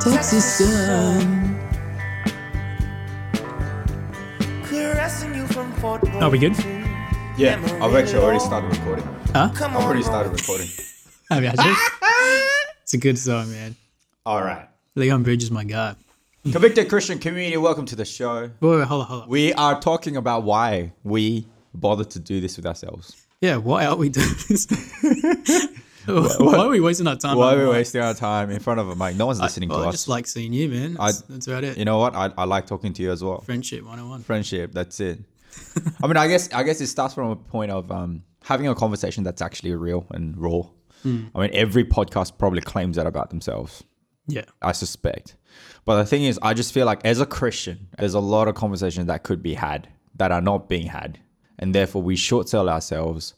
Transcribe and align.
Texas 0.00 0.58
sun. 0.58 1.58
Are 6.20 6.30
we 6.30 6.38
good? 6.38 6.56
Yeah, 7.36 7.60
I've 7.80 7.94
actually 7.94 8.18
already 8.18 8.40
started 8.40 8.76
recording. 8.76 9.04
Huh? 9.32 9.50
I've 9.54 9.76
already 9.76 10.02
started 10.02 10.32
recording. 10.32 10.66
Have 11.30 11.42
you 11.44 11.50
actually? 11.50 11.74
it's 12.82 12.94
a 12.94 12.98
good 12.98 13.16
song, 13.16 13.50
man. 13.52 13.76
All 14.26 14.42
right. 14.42 14.68
Leon 14.96 15.22
Bridges 15.22 15.44
is 15.44 15.50
my 15.52 15.62
guy. 15.62 15.94
Convicted 16.42 16.88
Christian 16.88 17.20
community, 17.20 17.56
welcome 17.56 17.86
to 17.86 17.94
the 17.94 18.04
show. 18.04 18.50
Wait, 18.60 18.78
wait, 18.78 18.86
hold 18.88 19.02
on, 19.02 19.06
hold 19.06 19.22
on. 19.22 19.28
We 19.28 19.52
are 19.52 19.80
talking 19.80 20.16
about 20.16 20.42
why 20.42 20.92
we 21.04 21.46
bothered 21.74 22.10
to 22.10 22.18
do 22.18 22.40
this 22.40 22.56
with 22.56 22.66
ourselves. 22.66 23.22
Yeah, 23.42 23.56
why 23.56 23.84
are 23.86 23.96
we 23.96 24.08
doing 24.08 24.28
this? 24.48 24.66
why 26.06 26.56
are 26.58 26.68
we 26.68 26.78
wasting 26.80 27.08
our 27.08 27.16
time? 27.16 27.36
Why 27.36 27.54
are 27.54 27.58
we 27.58 27.68
wasting 27.68 28.00
our 28.00 28.14
time 28.14 28.50
in 28.50 28.60
front 28.60 28.78
of 28.78 28.88
a 28.88 28.94
mic? 28.96 29.16
No 29.16 29.26
one's 29.26 29.40
listening 29.40 29.68
Well, 29.68 29.80
to 29.80 29.84
I 29.84 29.88
us. 29.88 29.92
I 29.92 29.96
just 29.96 30.08
like 30.08 30.26
seeing 30.28 30.52
you, 30.52 30.68
man. 30.68 30.94
That's, 30.94 31.22
that's 31.22 31.48
about 31.48 31.64
it. 31.64 31.76
you 31.76 31.84
know 31.84 31.98
what? 31.98 32.14
I, 32.14 32.30
I 32.38 32.44
like 32.44 32.66
talking 32.66 32.92
to 32.92 33.02
you 33.02 33.10
as 33.10 33.22
well. 33.22 33.40
Friendship 33.40 33.82
101. 33.82 34.22
Friendship, 34.22 34.72
that's 34.72 35.00
it. 35.00 35.18
I 36.02 36.06
mean, 36.06 36.16
I 36.16 36.28
guess 36.28 36.52
I 36.52 36.62
guess 36.62 36.80
it 36.80 36.86
starts 36.86 37.14
from 37.14 37.30
a 37.30 37.36
point 37.36 37.72
of 37.72 37.90
um, 37.90 38.22
having 38.44 38.68
a 38.68 38.74
conversation 38.76 39.24
that's 39.24 39.42
actually 39.42 39.74
real 39.74 40.06
and 40.12 40.36
raw. 40.38 40.62
Hmm. 41.02 41.24
I 41.34 41.40
mean, 41.40 41.50
every 41.52 41.84
podcast 41.84 42.38
probably 42.38 42.60
claims 42.60 42.94
that 42.96 43.06
about 43.08 43.30
themselves. 43.30 43.82
Yeah. 44.28 44.44
I 44.62 44.70
suspect. 44.70 45.34
But 45.84 45.96
the 45.96 46.06
thing 46.06 46.22
is, 46.22 46.38
I 46.42 46.54
just 46.54 46.72
feel 46.72 46.86
like 46.86 47.04
as 47.04 47.20
a 47.20 47.26
Christian, 47.26 47.88
there's 47.98 48.14
a 48.14 48.20
lot 48.20 48.46
of 48.46 48.54
conversations 48.54 49.08
that 49.08 49.24
could 49.24 49.42
be 49.42 49.54
had 49.54 49.88
that 50.14 50.30
are 50.30 50.40
not 50.40 50.68
being 50.68 50.86
had. 50.86 51.18
And 51.62 51.74
therefore, 51.74 52.02
we 52.02 52.16
short 52.16 52.48
sell 52.48 52.68
ourselves 52.68 53.34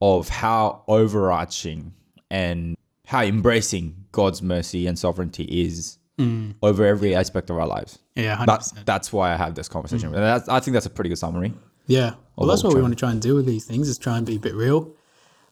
of 0.00 0.28
how 0.28 0.82
overarching 0.86 1.92
and 2.30 2.76
how 3.06 3.22
embracing 3.22 4.04
God's 4.12 4.40
mercy 4.42 4.86
and 4.86 4.98
sovereignty 4.98 5.44
is 5.44 5.98
over 6.62 6.86
every 6.86 7.14
aspect 7.16 7.50
of 7.50 7.58
our 7.58 7.66
lives. 7.66 7.98
Yeah, 8.14 8.36
100%. 8.36 8.46
That, 8.46 8.86
that's 8.86 9.12
why 9.12 9.32
I 9.32 9.36
have 9.36 9.56
this 9.56 9.68
conversation. 9.68 10.14
And 10.14 10.22
that's, 10.22 10.48
I 10.48 10.60
think 10.60 10.74
that's 10.74 10.86
a 10.86 10.90
pretty 10.90 11.08
good 11.10 11.18
summary. 11.18 11.52
Yeah. 11.88 12.14
Well, 12.36 12.46
that's 12.48 12.62
what 12.62 12.72
we're 12.74 12.82
want 12.82 12.92
to 12.94 12.98
try 12.98 13.10
and 13.10 13.20
do 13.20 13.34
with 13.34 13.46
these 13.46 13.64
things 13.64 13.88
is 13.88 13.98
try 13.98 14.16
and 14.16 14.24
be 14.24 14.36
a 14.36 14.40
bit 14.40 14.54
real, 14.54 14.94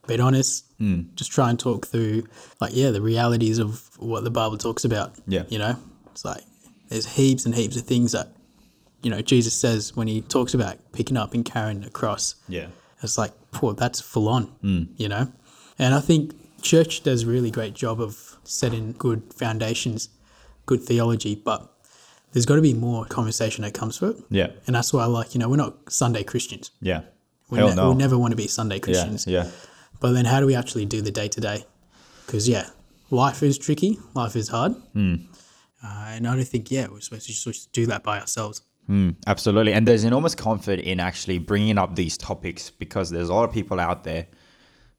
a 0.05 0.07
bit 0.07 0.21
honest, 0.21 0.65
Hmm. 0.79 1.03
just 1.17 1.33
try 1.33 1.51
and 1.51 1.59
talk 1.59 1.87
through, 1.87 2.25
like, 2.61 2.71
yeah, 2.75 2.91
the 2.91 3.03
realities 3.03 3.59
of 3.59 3.91
what 3.99 4.23
the 4.25 4.31
Bible 4.31 4.59
talks 4.59 4.85
about. 4.85 5.15
Yeah. 5.27 5.43
You 5.49 5.59
know, 5.59 5.77
it's 6.13 6.25
like 6.25 6.43
there's 6.89 7.07
heaps 7.17 7.45
and 7.47 7.55
heaps 7.55 7.77
of 7.77 7.83
things 7.85 8.13
that, 8.13 8.29
you 9.03 9.11
know, 9.11 9.21
Jesus 9.21 9.55
says 9.55 9.97
when 9.97 10.09
he 10.09 10.21
talks 10.21 10.55
about 10.55 10.77
picking 10.93 11.17
up 11.17 11.35
and 11.35 11.45
carrying 11.45 11.85
a 11.85 11.91
cross. 11.91 12.37
Yeah. 12.49 12.67
It's 13.03 13.19
like, 13.19 13.33
poor, 13.51 13.75
that's 13.75 14.01
full 14.01 14.29
on, 14.29 14.45
Hmm. 14.63 14.83
you 14.97 15.09
know? 15.09 15.33
And 15.79 15.95
I 15.95 16.01
think 16.01 16.35
church 16.63 17.03
does 17.03 17.25
a 17.25 17.27
really 17.27 17.51
great 17.51 17.75
job 17.75 18.01
of 18.01 18.37
setting 18.45 18.93
good 18.97 19.23
foundations, 19.35 20.09
good 20.67 20.83
theology, 20.83 21.35
but 21.35 21.69
there's 22.33 22.47
got 22.47 22.57
to 22.57 22.63
be 22.63 22.75
more 22.75 23.05
conversation 23.07 23.63
that 23.65 23.75
comes 23.75 23.99
through 23.99 24.11
it. 24.11 24.17
Yeah. 24.31 24.51
And 24.67 24.77
that's 24.77 24.93
why 24.93 25.03
I 25.03 25.07
like, 25.07 25.35
you 25.35 25.41
know, 25.41 25.49
we're 25.49 25.57
not 25.57 25.93
Sunday 25.93 26.23
Christians. 26.23 26.71
Yeah. 26.81 27.03
We, 27.51 27.59
ne- 27.59 27.75
no. 27.75 27.91
we 27.91 27.97
never 27.97 28.17
want 28.17 28.31
to 28.33 28.37
be 28.37 28.47
Sunday. 28.47 28.79
Christians. 28.79 29.27
Yeah. 29.27 29.45
yeah. 29.45 29.51
But 30.01 30.13
then 30.13 30.25
how 30.25 30.41
do 30.41 30.47
we 30.47 30.55
actually 30.55 30.87
do 30.87 31.03
the 31.03 31.11
day 31.11 31.29
to 31.29 31.41
day? 31.41 31.65
Because, 32.25 32.49
yeah, 32.49 32.71
life 33.11 33.43
is 33.43 33.59
tricky, 33.59 33.99
life 34.15 34.37
is 34.37 34.49
hard. 34.49 34.73
Hmm. 34.93 35.15
Uh, 35.85 36.07
and 36.11 36.29
I 36.29 36.37
don't 36.37 36.45
think, 36.45 36.71
yeah, 36.71 36.87
we're 36.89 37.01
supposed 37.01 37.27
to 37.27 37.33
just 37.33 37.73
do 37.73 37.87
that 37.87 38.03
by 38.05 38.21
ourselves. 38.21 38.63
Hmm, 38.87 39.11
absolutely. 39.27 39.73
And 39.73 39.87
there's 39.87 40.05
enormous 40.05 40.35
comfort 40.35 40.81
in 40.81 41.01
actually 41.01 41.39
bringing 41.39 41.79
up 41.79 41.95
these 41.95 42.17
topics 42.17 42.71
because 42.71 43.11
there's 43.11 43.29
a 43.29 43.35
lot 43.35 43.49
of 43.49 43.53
people 43.53 43.79
out 43.79 44.05
there 44.05 44.27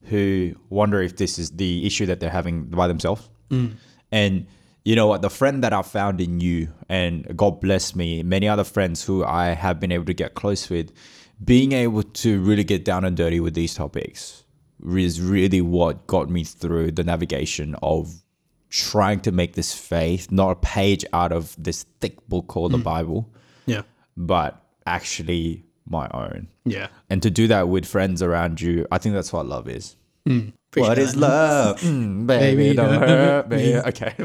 who 0.03 0.55
wonder 0.69 1.01
if 1.01 1.17
this 1.17 1.37
is 1.37 1.51
the 1.51 1.85
issue 1.85 2.05
that 2.05 2.19
they're 2.19 2.29
having 2.29 2.65
by 2.65 2.87
themselves. 2.87 3.29
Hmm. 3.49 3.67
And 4.11 4.47
you 4.85 4.95
know 4.95 5.07
what? 5.07 5.21
The 5.21 5.29
friend 5.29 5.63
that 5.63 5.73
I 5.73 5.81
found 5.81 6.21
in 6.21 6.39
you, 6.39 6.69
and 6.89 7.35
God 7.37 7.61
bless 7.61 7.95
me, 7.95 8.23
many 8.23 8.47
other 8.47 8.63
friends 8.63 9.03
who 9.03 9.23
I 9.23 9.47
have 9.47 9.79
been 9.79 9.91
able 9.91 10.05
to 10.05 10.13
get 10.13 10.33
close 10.33 10.69
with, 10.69 10.91
being 11.43 11.71
able 11.71 12.03
to 12.03 12.41
really 12.41 12.63
get 12.63 12.85
down 12.85 13.05
and 13.05 13.15
dirty 13.15 13.39
with 13.39 13.53
these 13.53 13.73
topics 13.73 14.43
is 14.85 15.21
really 15.21 15.61
what 15.61 16.07
got 16.07 16.29
me 16.29 16.43
through 16.43 16.91
the 16.91 17.03
navigation 17.03 17.75
of 17.81 18.13
trying 18.69 19.19
to 19.21 19.31
make 19.31 19.53
this 19.53 19.73
faith 19.73 20.31
not 20.31 20.51
a 20.51 20.55
page 20.55 21.05
out 21.13 21.31
of 21.31 21.55
this 21.57 21.83
thick 22.01 22.27
book 22.27 22.47
called 22.47 22.71
the 22.71 22.77
hmm. 22.77 22.83
Bible 22.83 23.29
Yeah. 23.33 23.39
But 24.17 24.61
actually 24.85 25.65
my 25.87 26.07
own. 26.13 26.47
Yeah. 26.65 26.87
And 27.09 27.21
to 27.23 27.29
do 27.29 27.47
that 27.47 27.67
with 27.69 27.85
friends 27.85 28.21
around 28.21 28.61
you, 28.61 28.85
I 28.91 28.97
think 28.97 29.15
that's 29.15 29.33
what 29.33 29.45
love 29.45 29.67
is. 29.67 29.95
Appreciate 30.25 30.53
What 30.77 30.97
is 30.97 31.13
that. 31.13 31.19
love? 31.19 31.81
Mm, 31.81 32.25
baby, 32.25 32.55
Baby, 32.55 32.75
don't 32.75 32.99
hurt 32.99 33.49
me. 33.49 33.75
Okay. 33.87 34.13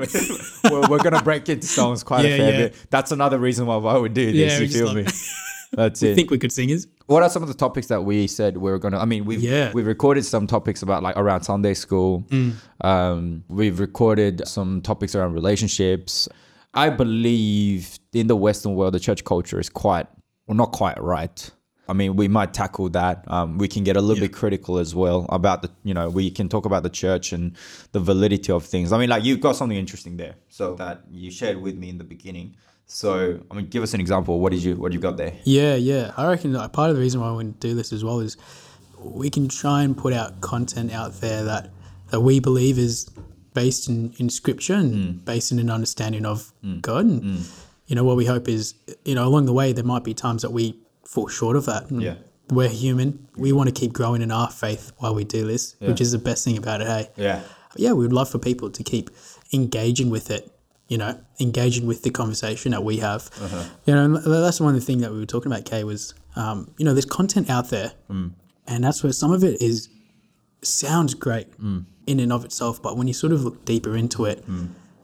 we're, 0.71 0.88
we're 0.88 0.99
going 1.03 1.12
to 1.15 1.22
break 1.25 1.49
into 1.49 1.66
songs 1.66 2.03
quite 2.04 2.25
Yeah, 2.25 2.31
a 2.31 2.37
fair 2.38 2.50
yeah. 2.53 2.59
bit. 2.69 2.87
That's 2.91 3.10
another 3.12 3.38
reason 3.38 3.66
why 3.66 3.75
I 3.76 3.97
would 3.99 4.15
do 4.15 4.32
this. 4.32 4.53
Yeah, 4.54 4.59
you 4.60 4.69
feel 4.69 4.94
me? 4.94 5.03
it. 5.03 5.12
That's 5.72 6.03
I 6.03 6.06
it. 6.06 6.15
think 6.15 6.31
we 6.31 6.38
could 6.38 6.50
singers. 6.53 6.87
what 7.06 7.22
are 7.22 7.28
some 7.28 7.43
of 7.43 7.49
the 7.49 7.55
topics 7.55 7.88
that 7.88 8.03
we 8.03 8.26
said 8.26 8.56
we 8.56 8.70
were 8.70 8.78
going 8.78 8.93
to? 8.93 8.99
I 9.00 9.05
mean, 9.05 9.25
we've, 9.26 9.43
Yeah. 9.43 9.70
we've 9.75 9.87
recorded 9.87 10.25
some 10.25 10.47
topics 10.47 10.81
about 10.82 11.03
like 11.03 11.16
around 11.19 11.43
Sunday 11.43 11.75
school. 11.75 12.25
Mm. 12.28 12.53
Um, 12.82 13.44
we've 13.49 13.78
recorded 13.81 14.47
some 14.49 14.81
topics 14.81 15.15
around 15.15 15.34
relationships. 15.34 16.28
I 16.74 16.90
believe 16.90 17.98
in 18.12 18.26
the 18.26 18.36
Western 18.36 18.74
world, 18.74 18.94
the 18.94 19.00
church 19.00 19.24
culture 19.24 19.58
is 19.58 19.68
quite, 19.68 20.06
well, 20.46 20.56
not 20.56 20.72
quite 20.72 21.00
right. 21.02 21.50
I 21.88 21.94
mean, 21.94 22.16
we 22.16 22.28
might 22.28 22.52
tackle 22.52 22.90
that. 22.90 23.24
Um, 23.28 23.56
we 23.56 23.66
can 23.66 23.82
get 23.82 23.96
a 23.96 24.00
little 24.02 24.16
Yeah. 24.22 24.28
bit 24.28 24.34
critical 24.34 24.78
as 24.78 24.94
well 24.94 25.24
about 25.30 25.62
the, 25.62 25.70
you 25.84 25.94
know, 25.94 26.10
we 26.10 26.30
can 26.30 26.48
talk 26.50 26.66
about 26.66 26.82
the 26.82 26.90
church 26.90 27.32
and 27.32 27.52
the 27.92 28.00
validity 28.00 28.52
of 28.52 28.64
things. 28.64 28.92
I 28.92 28.98
mean, 28.98 29.08
like 29.08 29.24
you've 29.24 29.40
got 29.40 29.56
something 29.56 29.76
interesting 29.78 30.18
there, 30.18 30.34
so 30.50 30.74
that 30.74 31.04
you 31.10 31.30
shared 31.30 31.62
with 31.62 31.76
me 31.76 31.88
in 31.88 31.96
the 31.96 32.04
beginning. 32.04 32.56
So, 32.84 33.40
I 33.50 33.54
mean, 33.54 33.66
give 33.66 33.82
us 33.82 33.94
an 33.94 34.00
example. 34.00 34.38
What 34.40 34.52
did 34.52 34.62
you, 34.62 34.76
what 34.76 34.92
you 34.92 34.98
got 34.98 35.16
there? 35.16 35.32
Yeah, 35.44 35.76
yeah. 35.76 36.12
I 36.16 36.26
reckon 36.28 36.52
part 36.70 36.90
of 36.90 36.96
the 36.96 37.00
reason 37.02 37.20
why 37.22 37.32
we 37.32 37.44
do 37.44 37.74
this 37.74 37.92
as 37.92 38.04
well 38.04 38.20
is 38.20 38.36
we 39.00 39.30
can 39.30 39.48
try 39.48 39.82
and 39.82 39.96
put 39.96 40.12
out 40.12 40.40
content 40.42 40.92
out 40.92 41.20
there 41.22 41.44
that, 41.44 41.70
that 42.10 42.20
we 42.20 42.38
believe 42.40 42.78
is 42.78 43.08
based 43.54 43.88
in, 43.88 44.14
in 44.19 44.28
scripture 44.31 44.75
and 44.75 44.94
Mm. 44.94 45.25
based 45.25 45.53
in 45.53 45.59
an 45.59 45.70
understanding 45.70 46.25
of 46.26 46.53
mm. 46.64 46.81
God. 46.81 47.04
And, 47.06 47.22
mm. 47.22 47.64
you 47.86 47.97
know, 47.97 48.04
what 48.04 48.16
we 48.16 48.26
hope 48.26 48.48
is, 48.48 48.75
you 49.04 49.14
know, 49.14 49.26
along 49.26 49.47
the 49.47 49.53
way, 49.53 49.72
there 49.72 49.84
might 49.84 50.04
be 50.04 50.14
times 50.14 50.42
that 50.42 50.53
we 50.53 50.78
fall 51.04 51.28
short 51.28 51.56
of 51.56 51.64
that. 51.66 51.91
And 51.91 52.03
Yeah. 52.03 52.14
We're 52.50 52.70
human. 52.70 53.28
We 53.37 53.53
want 53.53 53.69
to 53.69 53.75
keep 53.78 53.92
growing 53.92 54.22
in 54.22 54.31
our 54.31 54.50
faith 54.50 54.92
while 54.98 55.14
we 55.14 55.25
do 55.25 55.47
this, 55.47 55.76
which 55.81 56.00
is 56.00 56.12
the 56.12 56.19
best 56.19 56.44
thing 56.44 56.56
about 56.56 56.81
it. 56.81 56.87
Hey, 56.87 57.08
Yeah. 57.16 57.41
yeah, 57.76 57.92
we 57.92 58.04
would 58.04 58.12
love 58.12 58.31
for 58.31 58.38
people 58.38 58.70
to 58.70 58.82
keep 58.82 59.10
engaging 59.53 60.08
with 60.08 60.31
it, 60.31 60.50
you 60.88 60.97
know, 60.97 61.19
engaging 61.41 61.87
with 61.87 62.03
the 62.04 62.10
conversation 62.10 62.72
that 62.72 62.82
we 62.84 62.98
have. 62.98 63.28
Uh-huh. 63.41 63.64
You 63.84 63.94
know, 63.94 64.16
that's 64.16 64.60
one 64.60 64.75
of 64.75 64.81
the 64.81 64.87
things 64.87 65.03
that 65.03 65.12
we 65.12 65.19
were 65.19 65.26
talking 65.26 65.53
about, 65.53 65.66
Kay, 65.66 65.84
was, 65.84 66.14
um, 66.37 66.70
you 66.78 66.84
know, 66.87 66.94
there's 66.94 67.04
content 67.04 67.50
out 67.50 67.69
there, 67.69 67.92
mm. 68.10 68.31
and 68.66 68.82
that's 68.82 69.03
where 69.03 69.12
some 69.12 69.32
of 69.32 69.44
it 69.44 69.60
is 69.60 69.88
sounds 70.62 71.14
great 71.14 71.47
in 72.08 72.19
and 72.20 72.32
of 72.32 72.44
itself, 72.44 72.82
but 72.82 72.96
when 72.96 73.06
you 73.06 73.14
sort 73.14 73.32
of 73.32 73.44
look 73.44 73.64
deeper 73.64 73.96
into 73.96 74.24
it, 74.24 74.44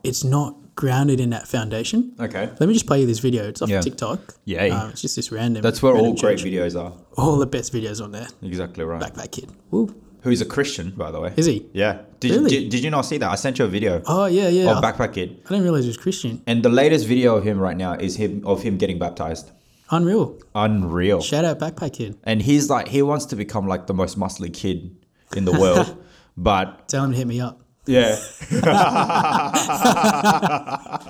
it's 0.03 0.25
not 0.25 0.57
grounded 0.75 1.21
in 1.21 1.31
that 1.31 1.47
foundation. 1.47 2.13
Okay. 2.19 2.51
Let 2.59 2.67
me 2.69 2.73
just 2.75 2.87
play 2.87 3.01
you 3.01 3.07
this 3.07 3.21
video. 3.21 3.47
It's 3.49 3.63
off 3.63 3.69
Yeah. 3.69 3.81
TikTok. 3.81 4.35
Yeah. 4.45 4.65
Um, 4.65 4.91
it's 4.91 5.03
just 5.03 5.15
this 5.17 5.31
random. 5.31 5.63
That's 5.63 5.81
where 5.83 5.93
all 5.95 6.03
random 6.05 6.21
great 6.21 6.39
church. 6.39 6.47
videos 6.49 6.75
are. 6.81 6.93
All 7.17 7.37
the 7.37 7.47
best 7.47 7.73
videos 7.73 8.03
on 8.03 8.11
there. 8.11 8.27
Exactly 8.43 8.85
right. 8.85 9.01
Backpack 9.01 9.31
Kid. 9.31 9.51
Woo. 9.71 9.95
Who's 10.23 10.41
a 10.41 10.47
Christian, 10.47 10.91
by 10.97 11.11
the 11.13 11.21
way. 11.21 11.33
Is 11.37 11.47
he? 11.47 11.67
Yeah. 11.75 11.99
Did, 12.19 12.31
Really? 12.33 12.49
did, 12.51 12.71
did 12.71 12.83
you 12.83 12.91
not 12.91 13.03
see 13.03 13.19
that? 13.19 13.31
I 13.31 13.35
sent 13.37 13.59
you 13.59 13.67
a 13.67 13.69
video 13.69 14.03
Oh, 14.07 14.25
yeah, 14.25 14.49
yeah. 14.49 14.71
of 14.77 14.83
Backpack 14.83 15.13
Kid. 15.13 15.39
I 15.45 15.49
didn't 15.51 15.65
realize 15.65 15.85
he 15.85 15.89
was 15.89 15.97
Christian. 15.99 16.43
And 16.47 16.63
the 16.65 16.71
latest 16.71 17.07
video 17.07 17.37
of 17.37 17.45
him 17.45 17.59
right 17.61 17.77
now 17.77 17.93
is 17.93 18.17
him 18.17 18.43
of 18.47 18.63
him 18.63 18.77
getting 18.79 18.99
baptized. 18.99 19.51
Unreal. 19.91 20.37
Unreal. 20.55 21.21
Shout 21.21 21.45
out 21.45 21.59
Backpack 21.61 21.93
Kid. 21.93 22.17
And 22.25 22.41
he's 22.43 22.69
like 22.71 22.89
he 22.89 23.03
wants 23.03 23.27
to 23.27 23.37
become 23.37 23.69
like 23.69 23.87
the 23.87 23.95
most 23.95 24.19
muscly 24.19 24.53
kid 24.53 24.97
in 25.37 25.45
the 25.45 25.53
world. 25.53 25.97
but 26.37 26.89
Tell 26.89 27.05
him 27.05 27.13
to 27.13 27.17
hit 27.17 27.27
me 27.27 27.41
up. 27.41 27.61
yeah. 27.87 28.17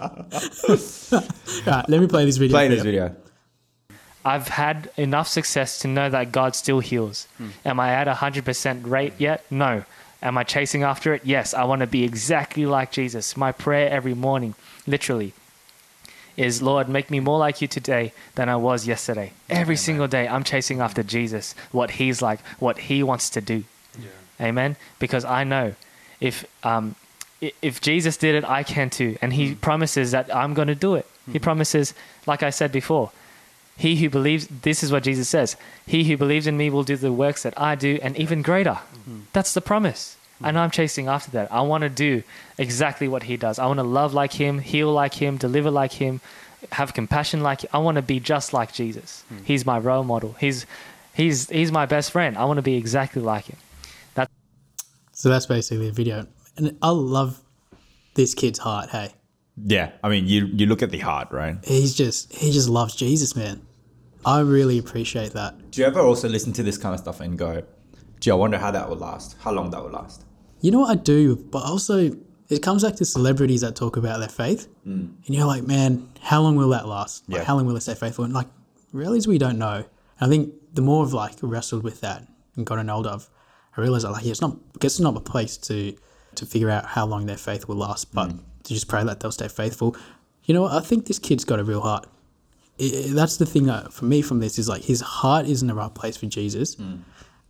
Right, 1.67 1.85
let 1.89 2.01
me 2.01 2.07
play 2.07 2.25
this 2.25 2.37
video. 2.37 2.57
Play 2.57 2.69
this 2.69 2.83
video. 2.83 3.15
I've 4.25 4.49
had 4.49 4.91
enough 4.97 5.29
success 5.29 5.79
to 5.81 5.89
know 5.89 6.09
that 6.11 6.33
God 6.33 6.55
still 6.57 6.81
heals. 6.81 7.29
Hmm. 7.39 7.49
Am 7.65 7.81
I 7.81 7.93
at 7.93 8.09
a 8.09 8.15
100% 8.15 8.89
rate 8.91 9.13
yet? 9.19 9.45
No. 9.51 9.85
Am 10.23 10.39
I 10.39 10.45
chasing 10.45 10.83
after 10.83 11.13
it? 11.15 11.23
Yes. 11.25 11.53
I 11.55 11.65
want 11.65 11.81
to 11.81 11.87
be 11.87 12.05
exactly 12.05 12.65
like 12.67 12.91
Jesus. 12.91 13.37
My 13.37 13.53
prayer 13.53 13.91
every 13.91 14.15
morning, 14.15 14.55
literally, 14.87 15.35
is 16.37 16.63
Lord, 16.63 16.89
make 16.89 17.11
me 17.11 17.21
more 17.21 17.39
like 17.39 17.61
you 17.61 17.69
today 17.69 18.13
than 18.35 18.49
I 18.49 18.57
was 18.57 18.87
yesterday. 18.87 19.33
Every 19.51 19.77
single 19.77 20.09
day, 20.09 20.27
I'm 20.27 20.43
chasing 20.43 20.81
after 20.81 21.03
Jesus, 21.03 21.55
what 21.71 21.93
he's 21.93 22.23
like, 22.23 22.41
what 22.59 22.79
he 22.79 23.03
wants 23.03 23.29
to 23.31 23.41
do. 23.43 23.65
Amen. 24.45 24.77
Because 24.99 25.25
I 25.25 25.45
know 25.45 25.75
if 26.21 26.45
um, 26.63 26.95
if 27.41 27.81
Jesus 27.81 28.17
did 28.17 28.35
it, 28.35 28.45
I 28.45 28.63
can 28.63 28.91
too, 28.91 29.17
and 29.21 29.33
He 29.33 29.53
hmm. 29.53 29.55
promises 29.55 30.13
that 30.13 30.35
I'm 30.35 30.55
going 30.55 30.69
to 30.69 30.75
do 30.75 30.95
it. 30.95 31.07
He 31.27 31.39
hmm. 31.39 31.45
promises, 31.45 31.95
like 32.27 32.43
I 32.43 32.51
said 32.51 32.73
before, 32.73 33.11
he 33.77 33.97
who 33.97 34.09
believes. 34.09 34.47
This 34.47 34.83
is 34.83 34.93
what 34.93 35.03
Jesus 35.03 35.29
says: 35.29 35.57
He 35.87 36.05
who 36.05 36.17
believes 36.17 36.47
in 36.47 36.57
me 36.57 36.71
will 36.71 36.85
do 36.85 36.97
the 36.97 37.13
works 37.13 37.43
that 37.43 37.59
I 37.61 37.75
do, 37.75 37.99
and 38.03 38.17
even 38.17 38.43
greater. 38.43 38.75
Hmm. 38.75 39.21
That's 39.33 39.55
the 39.55 39.61
promise. 39.61 40.17
I 40.43 40.51
know 40.51 40.61
I'm 40.61 40.71
chasing 40.71 41.09
after 41.09 41.31
that. 41.33 41.51
I 41.53 41.63
want 41.63 41.83
to 41.83 41.89
do 41.89 42.23
exactly 42.59 43.09
what 43.09 43.25
he 43.25 43.37
does. 43.37 43.59
I 43.59 43.67
want 43.67 43.79
to 43.79 43.85
love 43.85 44.13
like 44.13 44.33
him, 44.33 44.59
heal 44.59 44.93
like 44.93 45.15
him, 45.15 45.37
deliver 45.37 45.71
like 45.71 45.93
him, 45.93 46.21
have 46.73 46.93
compassion 46.93 47.43
like 47.43 47.63
him. 47.63 47.71
I 47.73 47.79
want 47.79 47.97
to 47.97 48.03
be 48.03 48.21
just 48.21 48.53
like 48.53 48.73
Jesus. 48.73 49.25
He's 49.45 49.65
my 49.65 49.79
role 49.79 50.05
model. 50.05 50.35
He's 50.39 50.67
he's 51.15 51.49
he's 51.49 51.73
my 51.73 51.87
best 51.87 52.11
friend. 52.11 52.37
I 52.37 52.45
want 52.45 52.59
to 52.59 52.63
be 52.63 52.77
exactly 52.77 53.23
like 53.23 53.47
him. 53.47 53.57
So 55.15 55.29
that's 55.29 55.47
basically 55.47 55.87
the 55.87 55.93
video. 55.93 56.27
And 56.57 56.77
I 56.83 56.91
love 56.91 57.41
this 58.15 58.35
kid's 58.35 58.59
heart, 58.59 58.91
hey. 58.91 59.11
Yeah, 59.57 59.93
I 60.03 60.09
mean, 60.09 60.27
you 60.27 60.47
you 60.47 60.67
look 60.67 60.83
at 60.83 60.91
the 60.91 60.99
heart, 60.99 61.29
right? 61.31 61.57
He's 61.65 61.95
just 61.95 62.33
he 62.33 62.51
just 62.51 62.69
loves 62.69 62.97
Jesus, 62.97 63.37
man. 63.37 63.63
I 64.27 64.41
really 64.41 64.79
appreciate 64.79 65.33
that. 65.33 65.71
Do 65.71 65.81
you 65.81 65.87
ever 65.87 66.01
also 66.01 66.29
listen 66.29 66.53
to 66.55 66.63
this 66.63 66.77
kind 66.77 66.93
of 66.95 67.01
stuff 67.01 67.21
and 67.21 67.39
go, 67.39 67.63
"Gee, 68.19 68.33
I 68.33 68.35
wonder 68.35 68.59
how 68.59 68.73
that 68.73 68.89
will 68.89 68.97
last. 68.97 69.37
How 69.41 69.53
long 69.53 69.71
that 69.71 69.83
will 69.83 69.93
last." 69.93 70.25
You 70.61 70.73
know 70.73 70.81
what 70.81 70.91
I 70.91 70.95
do, 70.97 71.37
but 71.37 71.63
also 71.63 72.11
it 72.49 72.63
comes 72.63 72.83
back 72.83 72.97
to 72.97 73.05
celebrities 73.05 73.61
that 73.61 73.77
talk 73.77 73.97
about 73.97 74.19
their 74.19 74.29
faith, 74.29 74.67
mm. 74.87 75.09
and 75.27 75.35
you're 75.35 75.47
like, 75.47 75.65
man, 75.67 76.09
how 76.21 76.41
long 76.43 76.57
will 76.57 76.69
that 76.71 76.87
last? 76.87 77.29
Like, 77.29 77.39
Yeah. 77.39 77.45
how 77.45 77.57
long 77.57 77.67
will 77.67 77.77
it 77.77 77.81
stay 77.83 77.95
faithful? 77.95 78.25
And 78.25 78.35
like, 78.35 78.49
really, 78.93 79.21
we 79.27 79.39
don't 79.39 79.59
know. 79.59 79.77
And 79.77 79.87
I 80.21 80.29
think 80.29 80.53
the 80.73 80.83
more 80.83 81.05
I've 81.05 81.13
like 81.13 81.35
wrestled 81.43 81.85
with 81.85 82.01
that 82.01 82.27
and 82.57 82.67
gotten 82.67 82.91
older, 82.91 83.11
I've, 83.11 83.29
I 83.77 83.81
realized 83.81 84.05
that 84.05 84.13
like, 84.13 84.25
yeah, 84.25 84.31
it's 84.31 84.41
not, 84.41 84.53
I 84.53 84.79
guess 84.79 84.93
it's 84.93 85.01
not 85.01 85.17
a 85.17 85.21
place 85.21 85.57
to 85.59 85.95
to 86.37 86.47
figure 86.47 86.71
out 86.71 86.85
how 86.85 87.07
long 87.07 87.27
their 87.27 87.37
faith 87.37 87.69
will 87.69 87.77
last, 87.77 88.13
but 88.13 88.29
mm. 88.29 88.41
to 88.65 88.75
just 88.75 88.89
pray 88.89 89.05
that 89.05 89.21
they'll 89.21 89.31
stay 89.31 89.49
faithful. 89.49 89.97
You 90.45 90.55
know 90.55 90.63
what? 90.63 90.73
I 90.73 90.81
think 90.81 91.07
this 91.07 91.19
kid's 91.19 91.45
got 91.45 91.61
a 91.61 91.65
real 91.65 91.81
heart. 91.81 92.09
I 92.81 92.85
I- 92.85 93.13
that's 93.13 93.37
the 93.37 93.47
thing 93.47 93.67
that 93.67 93.93
for 93.93 94.05
me 94.05 94.21
from 94.23 94.41
this 94.41 94.59
is 94.59 94.69
like 94.69 94.83
his 94.83 95.01
heart 95.01 95.47
is 95.47 95.63
in 95.63 95.69
the 95.69 95.75
right 95.75 95.95
place 95.95 96.17
for 96.17 96.27
Jesus. 96.27 96.77
Mm. 96.77 97.01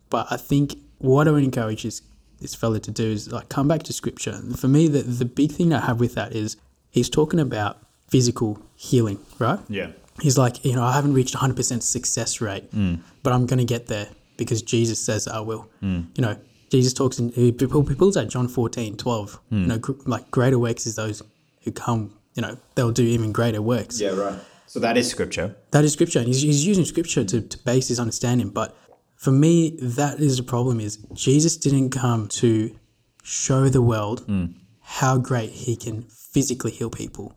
But 0.09 0.27
I 0.29 0.37
think 0.37 0.75
what 0.99 1.27
I 1.27 1.31
would 1.31 1.43
encourage 1.43 1.83
this, 1.83 2.01
this 2.39 2.55
fella 2.55 2.79
to 2.79 2.91
do 2.91 3.11
is 3.11 3.31
like 3.31 3.49
come 3.49 3.67
back 3.67 3.83
to 3.83 3.93
scripture. 3.93 4.31
And 4.31 4.57
for 4.57 4.67
me, 4.67 4.87
the, 4.87 5.01
the 5.01 5.25
big 5.25 5.51
thing 5.51 5.73
I 5.73 5.79
have 5.79 5.99
with 5.99 6.15
that 6.15 6.33
is 6.33 6.57
he's 6.91 7.09
talking 7.09 7.39
about 7.39 7.79
physical 8.07 8.61
healing, 8.75 9.19
right? 9.39 9.59
Yeah. 9.67 9.91
He's 10.21 10.37
like, 10.37 10.63
you 10.63 10.73
know, 10.73 10.83
I 10.83 10.93
haven't 10.93 11.13
reached 11.13 11.35
100% 11.35 11.81
success 11.81 12.39
rate, 12.39 12.71
mm. 12.71 12.99
but 13.21 13.33
I'm 13.33 13.45
going 13.45 13.59
to 13.59 13.65
get 13.65 13.87
there 13.87 14.07
because 14.37 14.61
Jesus 14.61 14.99
says 14.99 15.27
I 15.27 15.39
will. 15.39 15.69
Hmm. 15.79 16.01
You 16.15 16.21
know, 16.21 16.37
Jesus 16.69 16.93
talks 16.93 17.19
in, 17.19 17.29
he 17.31 17.51
pulls 17.51 18.17
out 18.17 18.27
John 18.27 18.47
14, 18.47 18.97
12. 18.97 19.39
Hmm. 19.49 19.61
You 19.61 19.67
know, 19.67 19.77
gr- 19.77 19.93
like 20.05 20.29
greater 20.31 20.59
works 20.59 20.85
is 20.85 20.95
those 20.95 21.21
who 21.63 21.71
come, 21.71 22.13
you 22.33 22.41
know, 22.41 22.57
they'll 22.75 22.91
do 22.91 23.03
even 23.03 23.31
greater 23.31 23.61
works. 23.61 23.99
Yeah, 23.99 24.09
right. 24.09 24.39
So 24.67 24.79
that 24.79 24.97
is 24.97 25.09
scripture. 25.09 25.55
That 25.71 25.85
is 25.85 25.93
scripture. 25.93 26.19
And 26.19 26.27
he's, 26.27 26.41
he's 26.41 26.65
using 26.65 26.85
scripture 26.85 27.23
to, 27.23 27.41
to 27.41 27.57
base 27.59 27.87
his 27.87 27.99
understanding. 27.99 28.49
But 28.49 28.75
for 29.15 29.31
me, 29.31 29.77
that 29.81 30.19
is 30.19 30.37
the 30.37 30.43
problem 30.43 30.79
is 30.79 30.97
Jesus 31.13 31.55
didn't 31.55 31.91
come 31.91 32.27
to 32.27 32.75
show 33.23 33.69
the 33.69 33.81
world 33.81 34.21
hmm. 34.21 34.45
how 34.81 35.17
great 35.17 35.51
he 35.51 35.75
can 35.75 36.03
physically 36.03 36.71
heal 36.71 36.89
people. 36.89 37.33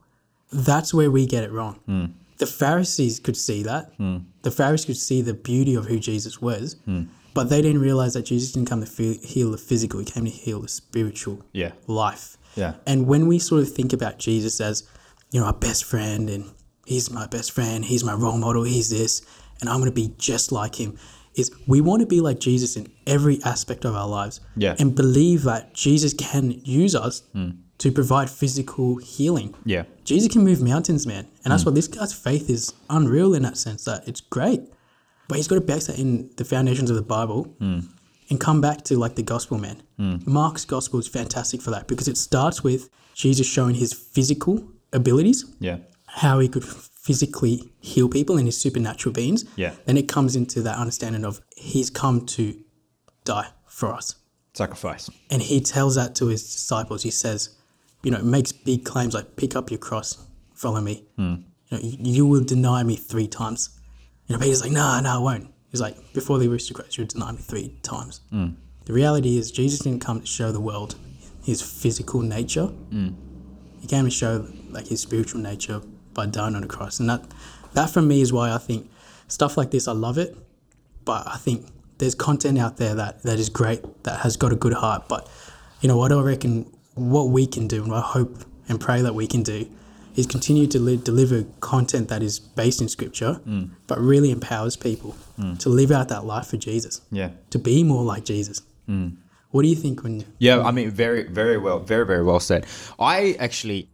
That's 0.50 0.94
where 0.94 1.10
we 1.10 1.26
get 1.26 1.44
it 1.44 1.52
wrong. 1.52 1.80
The 2.38 2.46
Pharisees 2.46 3.18
could 3.20 3.36
see 3.36 3.62
that. 3.64 3.92
Hmm. 3.96 4.18
The 4.42 4.50
Pharisees 4.50 4.86
could 4.86 4.96
see 4.96 5.22
the 5.22 5.34
beauty 5.34 5.74
of 5.74 5.86
who 5.86 5.98
Jesus 5.98 6.40
was, 6.40 6.76
hmm. 6.84 7.04
but 7.34 7.48
they 7.50 7.60
didn't 7.60 7.80
realize 7.80 8.14
that 8.14 8.22
Jesus 8.22 8.52
didn't 8.52 8.68
come 8.68 8.80
to 8.80 8.86
fe- 8.86 9.18
heal 9.18 9.50
the 9.50 9.58
physical, 9.58 9.98
he 10.00 10.06
came 10.06 10.24
to 10.24 10.30
heal 10.30 10.60
the 10.60 10.68
spiritual 10.68 11.44
Yeah. 11.52 11.72
life. 11.86 12.36
Yeah. 12.54 12.74
And 12.86 13.06
when 13.06 13.26
we 13.26 13.38
sort 13.38 13.62
of 13.62 13.72
think 13.72 13.92
about 13.92 14.18
Jesus 14.18 14.60
as, 14.60 14.84
you 15.32 15.40
know, 15.40 15.46
our 15.46 15.52
best 15.52 15.84
friend 15.84 16.30
and 16.30 16.44
he's 16.86 17.10
my 17.10 17.26
best 17.26 17.52
friend, 17.52 17.84
he's 17.84 18.02
my 18.04 18.14
role 18.14 18.38
model, 18.38 18.62
he's 18.62 18.90
this, 18.90 19.22
and 19.60 19.68
I'm 19.68 19.78
going 19.80 19.90
to 19.90 19.94
be 19.94 20.14
just 20.18 20.50
like 20.52 20.76
him, 20.76 20.96
is 21.34 21.50
we 21.66 21.80
want 21.80 22.00
to 22.00 22.06
be 22.06 22.20
like 22.20 22.40
Jesus 22.40 22.76
in 22.76 22.86
every 23.06 23.40
aspect 23.44 23.84
of 23.84 23.94
our 23.94 24.08
lives. 24.08 24.40
Yeah. 24.56 24.74
And 24.78 24.94
believe 24.94 25.42
that 25.42 25.74
Jesus 25.74 26.12
can 26.14 26.60
use 26.64 26.94
us 26.94 27.22
hmm. 27.32 27.50
To 27.78 27.92
provide 27.92 28.28
physical 28.28 28.96
healing. 28.96 29.54
Yeah. 29.64 29.84
Jesus 30.04 30.32
can 30.32 30.44
move 30.44 30.60
mountains, 30.60 31.06
man. 31.06 31.28
And 31.44 31.52
that's 31.52 31.62
mm. 31.62 31.66
why 31.66 31.72
this 31.72 31.88
guy's 31.88 32.12
faith 32.12 32.50
is 32.50 32.74
unreal 32.90 33.34
in 33.34 33.42
that 33.44 33.56
sense 33.56 33.84
that 33.84 34.06
it's 34.06 34.20
great. 34.20 34.62
But 35.28 35.36
he's 35.36 35.46
got 35.46 35.56
to 35.56 35.60
base 35.60 35.86
that 35.86 35.98
in 35.98 36.30
the 36.36 36.44
foundations 36.44 36.90
of 36.90 36.96
the 36.96 37.02
Bible 37.02 37.54
mm. 37.60 37.86
and 38.30 38.40
come 38.40 38.60
back 38.60 38.82
to 38.84 38.98
like 38.98 39.14
the 39.14 39.22
gospel, 39.22 39.58
man. 39.58 39.82
Mm. 39.98 40.26
Mark's 40.26 40.64
gospel 40.64 40.98
is 40.98 41.06
fantastic 41.06 41.62
for 41.62 41.70
that 41.70 41.86
because 41.86 42.08
it 42.08 42.16
starts 42.16 42.64
with 42.64 42.88
Jesus 43.14 43.46
showing 43.46 43.74
his 43.74 43.92
physical 43.92 44.66
abilities, 44.92 45.44
Yeah. 45.60 45.78
how 46.06 46.38
he 46.40 46.48
could 46.48 46.64
physically 46.64 47.72
heal 47.80 48.08
people 48.08 48.38
and 48.38 48.46
his 48.46 48.60
supernatural 48.60 49.12
beings. 49.12 49.44
Yeah. 49.56 49.72
Then 49.84 49.96
it 49.96 50.08
comes 50.08 50.34
into 50.34 50.62
that 50.62 50.78
understanding 50.78 51.24
of 51.24 51.40
he's 51.56 51.90
come 51.90 52.26
to 52.26 52.58
die 53.24 53.48
for 53.66 53.92
us. 53.92 54.16
Sacrifice. 54.54 55.08
And 55.30 55.42
he 55.42 55.60
tells 55.60 55.94
that 55.94 56.14
to 56.16 56.26
his 56.26 56.42
disciples. 56.42 57.02
He 57.02 57.10
says, 57.10 57.57
you 58.02 58.10
know, 58.10 58.22
makes 58.22 58.52
big 58.52 58.84
claims 58.84 59.14
like, 59.14 59.36
pick 59.36 59.56
up 59.56 59.70
your 59.70 59.78
cross, 59.78 60.26
follow 60.54 60.80
me. 60.80 61.04
Hmm. 61.16 61.34
You 61.68 61.76
know, 61.76 61.78
you, 61.82 61.96
you 62.00 62.26
will 62.26 62.44
deny 62.44 62.82
me 62.82 62.96
three 62.96 63.28
times. 63.28 63.78
You 64.26 64.34
know, 64.34 64.40
Peter's 64.40 64.62
like, 64.62 64.72
nah, 64.72 65.00
no, 65.00 65.14
I 65.14 65.18
won't. 65.18 65.52
He's 65.70 65.80
like, 65.80 66.12
before 66.12 66.38
the 66.38 66.48
rooster 66.48 66.74
crows, 66.74 66.96
you'll 66.96 67.06
deny 67.06 67.32
me 67.32 67.38
three 67.38 67.78
times. 67.82 68.20
Hmm. 68.30 68.50
The 68.86 68.92
reality 68.92 69.36
is, 69.36 69.50
Jesus 69.52 69.80
didn't 69.80 70.00
come 70.00 70.20
to 70.20 70.26
show 70.26 70.50
the 70.50 70.60
world 70.60 70.94
his 71.44 71.60
physical 71.62 72.20
nature. 72.20 72.66
Hmm. 72.66 73.10
He 73.80 73.86
came 73.86 74.04
to 74.04 74.10
show 74.10 74.46
like 74.70 74.88
his 74.88 75.00
spiritual 75.00 75.40
nature 75.40 75.80
by 76.14 76.26
dying 76.26 76.54
on 76.54 76.62
the 76.62 76.68
cross, 76.68 77.00
and 77.00 77.08
that 77.08 77.22
that 77.74 77.90
for 77.90 78.02
me 78.02 78.20
is 78.20 78.32
why 78.32 78.52
I 78.52 78.58
think 78.58 78.90
stuff 79.28 79.56
like 79.56 79.70
this 79.70 79.88
I 79.88 79.92
love 79.92 80.18
it. 80.18 80.36
But 81.04 81.26
I 81.26 81.36
think 81.36 81.66
there's 81.98 82.14
content 82.14 82.58
out 82.58 82.76
there 82.76 82.94
that 82.94 83.22
that 83.22 83.38
is 83.38 83.48
great 83.48 84.04
that 84.04 84.20
has 84.20 84.36
got 84.36 84.52
a 84.52 84.56
good 84.56 84.74
heart. 84.74 85.08
But 85.08 85.28
you 85.80 85.88
know 85.88 85.96
what 85.96 86.12
I 86.12 86.20
reckon 86.20 86.70
what 86.98 87.30
we 87.30 87.46
can 87.46 87.68
do, 87.68 87.84
and 87.84 87.92
I 87.92 88.00
hope 88.00 88.44
and 88.68 88.80
pray 88.80 89.02
that 89.02 89.14
we 89.14 89.26
can 89.26 89.42
do, 89.42 89.70
is 90.16 90.26
continue 90.26 90.66
to 90.66 90.78
li- 90.78 90.96
deliver 90.96 91.44
content 91.60 92.08
that 92.08 92.22
is 92.22 92.38
based 92.40 92.80
in 92.80 92.88
Scripture, 92.88 93.40
mm. 93.46 93.70
but 93.86 93.98
really 94.00 94.30
empowers 94.30 94.76
people 94.76 95.16
mm. 95.38 95.58
to 95.60 95.68
live 95.68 95.90
out 95.90 96.08
that 96.08 96.24
life 96.24 96.48
for 96.48 96.56
Jesus, 96.56 97.00
Yeah. 97.10 97.30
to 97.50 97.58
be 97.58 97.84
more 97.84 98.02
like 98.02 98.24
Jesus. 98.24 98.62
Mm. 98.88 99.16
What 99.50 99.62
do 99.62 99.68
you 99.68 99.76
think 99.76 100.02
when? 100.02 100.24
Yeah, 100.38 100.60
I 100.62 100.72
mean, 100.72 100.90
very, 100.90 101.22
very 101.22 101.56
well, 101.56 101.78
very, 101.78 102.04
very 102.04 102.22
well 102.22 102.40
said. 102.40 102.66
I 102.98 103.36
actually 103.38 103.88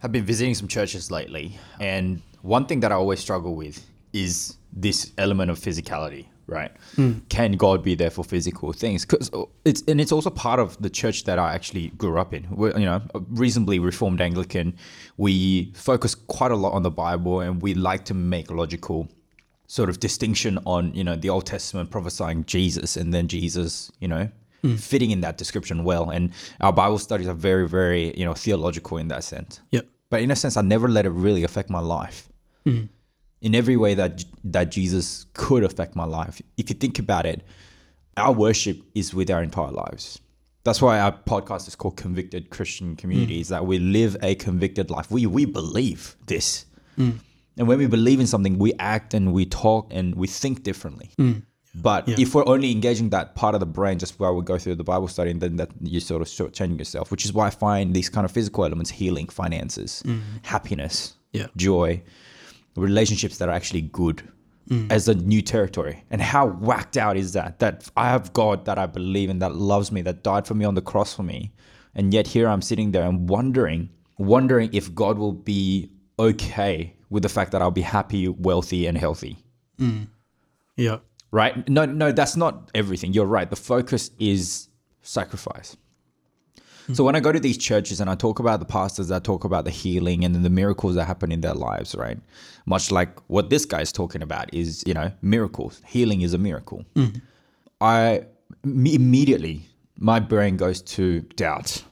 have 0.00 0.12
been 0.12 0.24
visiting 0.24 0.54
some 0.54 0.68
churches 0.68 1.10
lately, 1.10 1.58
and 1.80 2.22
one 2.42 2.66
thing 2.66 2.80
that 2.80 2.92
I 2.92 2.96
always 2.96 3.20
struggle 3.20 3.54
with 3.54 3.84
is 4.12 4.56
this 4.72 5.12
element 5.16 5.50
of 5.50 5.58
physicality, 5.58 6.26
right? 6.48 6.72
Hmm. 6.96 7.18
Can 7.28 7.52
God 7.52 7.82
be 7.84 7.94
there 7.94 8.10
for 8.10 8.24
physical 8.24 8.72
things? 8.72 9.04
Because 9.04 9.30
uh, 9.32 9.44
it's 9.64 9.82
and 9.86 10.00
it's 10.00 10.10
also 10.10 10.30
part 10.30 10.58
of 10.58 10.80
the 10.82 10.90
church 10.90 11.24
that 11.24 11.38
I 11.38 11.54
actually 11.54 11.88
grew 11.90 12.18
up 12.18 12.34
in. 12.34 12.46
We're, 12.50 12.76
you 12.76 12.86
know, 12.86 13.02
a 13.14 13.20
reasonably 13.30 13.78
reformed 13.78 14.20
Anglican. 14.20 14.76
We 15.18 15.72
focus 15.74 16.14
quite 16.14 16.50
a 16.50 16.56
lot 16.56 16.72
on 16.72 16.82
the 16.82 16.90
Bible, 16.90 17.40
and 17.40 17.62
we 17.62 17.74
like 17.74 18.04
to 18.06 18.14
make 18.14 18.50
logical 18.50 19.08
sort 19.68 19.90
of 19.90 20.00
distinction 20.00 20.58
on 20.64 20.92
you 20.94 21.04
know 21.04 21.14
the 21.14 21.28
Old 21.28 21.46
Testament 21.46 21.90
prophesying 21.90 22.44
Jesus 22.46 22.96
and 22.96 23.12
then 23.12 23.28
Jesus 23.28 23.92
you 24.00 24.08
know 24.08 24.28
hmm. 24.62 24.76
fitting 24.76 25.10
in 25.10 25.20
that 25.20 25.36
description 25.36 25.84
well 25.84 26.08
and 26.08 26.32
our 26.62 26.72
Bible 26.72 26.98
studies 26.98 27.28
are 27.28 27.34
very 27.34 27.68
very 27.68 28.16
you 28.18 28.24
know 28.24 28.32
theological 28.32 28.96
in 28.96 29.08
that 29.08 29.24
sense 29.24 29.60
yeah 29.70 29.82
but 30.08 30.22
in 30.22 30.30
a 30.30 30.36
sense 30.36 30.56
I 30.56 30.62
never 30.62 30.88
let 30.88 31.04
it 31.04 31.10
really 31.10 31.44
affect 31.44 31.68
my 31.68 31.80
life 31.80 32.30
hmm. 32.64 32.84
In 33.40 33.54
every 33.54 33.76
way 33.76 33.94
that 33.94 34.24
that 34.44 34.70
Jesus 34.70 35.26
could 35.34 35.64
affect 35.64 35.94
my 35.96 36.04
life. 36.04 36.40
If 36.56 36.70
you 36.70 36.76
think 36.76 36.98
about 36.98 37.26
it 37.26 37.42
our 38.18 38.32
worship 38.32 38.82
is 38.94 39.14
with 39.14 39.30
our 39.30 39.42
entire 39.42 39.70
lives. 39.70 40.20
That's 40.64 40.82
why 40.82 40.98
our 41.00 41.12
podcast 41.12 41.68
is 41.68 41.76
called 41.76 41.96
convicted 41.96 42.50
christian 42.50 42.96
community 42.96 43.38
mm. 43.38 43.40
is 43.40 43.48
that 43.48 43.64
we 43.64 43.78
live 43.78 44.16
a 44.22 44.34
convicted 44.34 44.90
life. 44.90 45.10
We 45.10 45.24
we 45.26 45.44
believe 45.46 46.16
this. 46.26 46.66
Mm. 46.98 47.20
And 47.56 47.66
when 47.66 47.78
we 47.78 47.86
believe 47.86 48.20
in 48.20 48.26
something, 48.26 48.58
we 48.58 48.72
act 48.78 49.14
and 49.14 49.32
we 49.32 49.46
talk 49.46 49.88
and 49.90 50.14
we 50.14 50.26
think 50.26 50.62
differently. 50.62 51.10
Mm. 51.18 51.42
But 51.74 52.08
if 52.08 52.34
we're 52.34 52.46
only 52.46 52.72
engaging 52.72 53.10
that 53.10 53.34
part 53.34 53.54
of 53.54 53.60
the 53.60 53.66
brain 53.66 53.98
just 53.98 54.18
while 54.18 54.34
we 54.34 54.42
go 54.42 54.58
through 54.58 54.76
the 54.76 54.84
Bible 54.84 55.06
study, 55.06 55.30
and 55.30 55.40
then 55.40 55.56
that 55.56 55.70
you 55.80 56.00
sort 56.00 56.22
of 56.22 56.28
shortchanging 56.28 56.78
yourself, 56.78 57.10
which 57.10 57.24
is 57.24 57.32
why 57.32 57.46
I 57.46 57.50
find 57.50 57.94
these 57.94 58.08
kind 58.08 58.24
of 58.24 58.32
physical 58.32 58.64
elements, 58.64 58.90
healing, 58.90 59.28
finances, 59.28 60.02
happiness, 60.42 61.14
Yeah. 61.32 61.46
joy, 61.56 62.02
relationships 62.78 63.38
that 63.38 63.48
are 63.48 63.54
actually 63.54 63.82
good 63.82 64.22
mm. 64.68 64.90
as 64.90 65.08
a 65.08 65.14
new 65.14 65.42
territory. 65.42 66.04
And 66.10 66.20
how 66.20 66.46
whacked 66.46 66.96
out 66.96 67.16
is 67.16 67.32
that? 67.32 67.58
That 67.58 67.88
I 67.96 68.08
have 68.08 68.32
God 68.32 68.64
that 68.66 68.78
I 68.78 68.86
believe 68.86 69.30
in, 69.30 69.38
that 69.40 69.54
loves 69.54 69.90
me, 69.92 70.02
that 70.02 70.22
died 70.22 70.46
for 70.46 70.54
me 70.54 70.64
on 70.64 70.74
the 70.74 70.82
cross 70.82 71.14
for 71.14 71.22
me. 71.22 71.52
And 71.94 72.12
yet 72.14 72.26
here 72.26 72.48
I'm 72.48 72.62
sitting 72.62 72.92
there 72.92 73.04
and 73.04 73.28
wondering, 73.28 73.90
wondering 74.18 74.70
if 74.72 74.94
God 74.94 75.18
will 75.18 75.32
be 75.32 75.90
okay 76.18 76.94
with 77.10 77.22
the 77.22 77.28
fact 77.28 77.52
that 77.52 77.62
I'll 77.62 77.70
be 77.70 77.82
happy, 77.82 78.28
wealthy, 78.28 78.86
and 78.86 78.96
healthy. 78.96 79.38
Mm. 79.78 80.08
Yeah. 80.76 80.98
Right? 81.30 81.68
No, 81.68 81.84
no, 81.84 82.12
that's 82.12 82.36
not 82.36 82.70
everything. 82.74 83.12
You're 83.12 83.26
right. 83.26 83.48
The 83.48 83.56
focus 83.56 84.10
is 84.18 84.68
sacrifice. 85.02 85.76
So 86.94 87.04
when 87.04 87.14
I 87.14 87.20
go 87.20 87.32
to 87.32 87.40
these 87.40 87.58
churches 87.58 88.00
and 88.00 88.08
I 88.08 88.14
talk 88.14 88.38
about 88.38 88.60
the 88.60 88.66
pastors 88.66 89.10
I 89.10 89.18
talk 89.18 89.44
about 89.44 89.64
the 89.64 89.70
healing 89.70 90.24
and 90.24 90.34
then 90.34 90.42
the 90.42 90.50
miracles 90.50 90.94
that 90.94 91.04
happen 91.04 91.30
in 91.30 91.40
their 91.42 91.54
lives, 91.54 91.94
right? 91.94 92.18
Much 92.66 92.90
like 92.90 93.18
what 93.28 93.50
this 93.50 93.64
guy's 93.66 93.92
talking 93.92 94.22
about 94.22 94.52
is, 94.54 94.82
you 94.86 94.94
know, 94.94 95.12
miracles. 95.20 95.82
Healing 95.86 96.22
is 96.22 96.32
a 96.34 96.38
miracle. 96.38 96.84
Mm-hmm. 96.96 97.18
I 97.80 98.22
m- 98.64 98.86
immediately 98.86 99.62
my 99.98 100.18
brain 100.20 100.56
goes 100.56 100.80
to 100.82 101.20
doubt, 101.36 101.82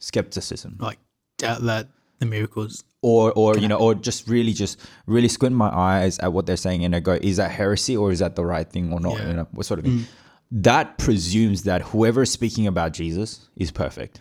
skepticism, 0.00 0.76
Like 0.78 0.98
doubt 1.38 1.62
that 1.62 1.88
the 2.18 2.26
miracles. 2.26 2.84
or 3.02 3.32
or 3.32 3.56
you 3.58 3.68
know, 3.68 3.78
or 3.78 3.94
just 3.94 4.28
really 4.28 4.52
just 4.52 4.78
really 5.06 5.28
squint 5.28 5.54
my 5.54 5.68
eyes 5.68 6.18
at 6.20 6.32
what 6.32 6.46
they're 6.46 6.56
saying 6.56 6.84
and 6.84 6.94
I 6.94 7.00
go, 7.00 7.12
is 7.20 7.36
that 7.38 7.50
heresy 7.50 7.96
or 7.96 8.10
is 8.12 8.18
that 8.20 8.36
the 8.36 8.44
right 8.44 8.68
thing 8.68 8.92
or 8.92 9.00
not? 9.00 9.18
Yeah. 9.18 9.28
You 9.28 9.34
know, 9.34 9.48
what 9.52 9.66
sort 9.66 9.78
of 9.80 9.84
thing. 9.86 9.98
Mm. 9.98 10.04
That 10.50 10.96
presumes 10.98 11.64
that 11.64 11.82
whoever 11.82 12.22
is 12.22 12.30
speaking 12.32 12.66
about 12.66 12.92
Jesus 12.92 13.48
is 13.56 13.70
perfect. 13.70 14.20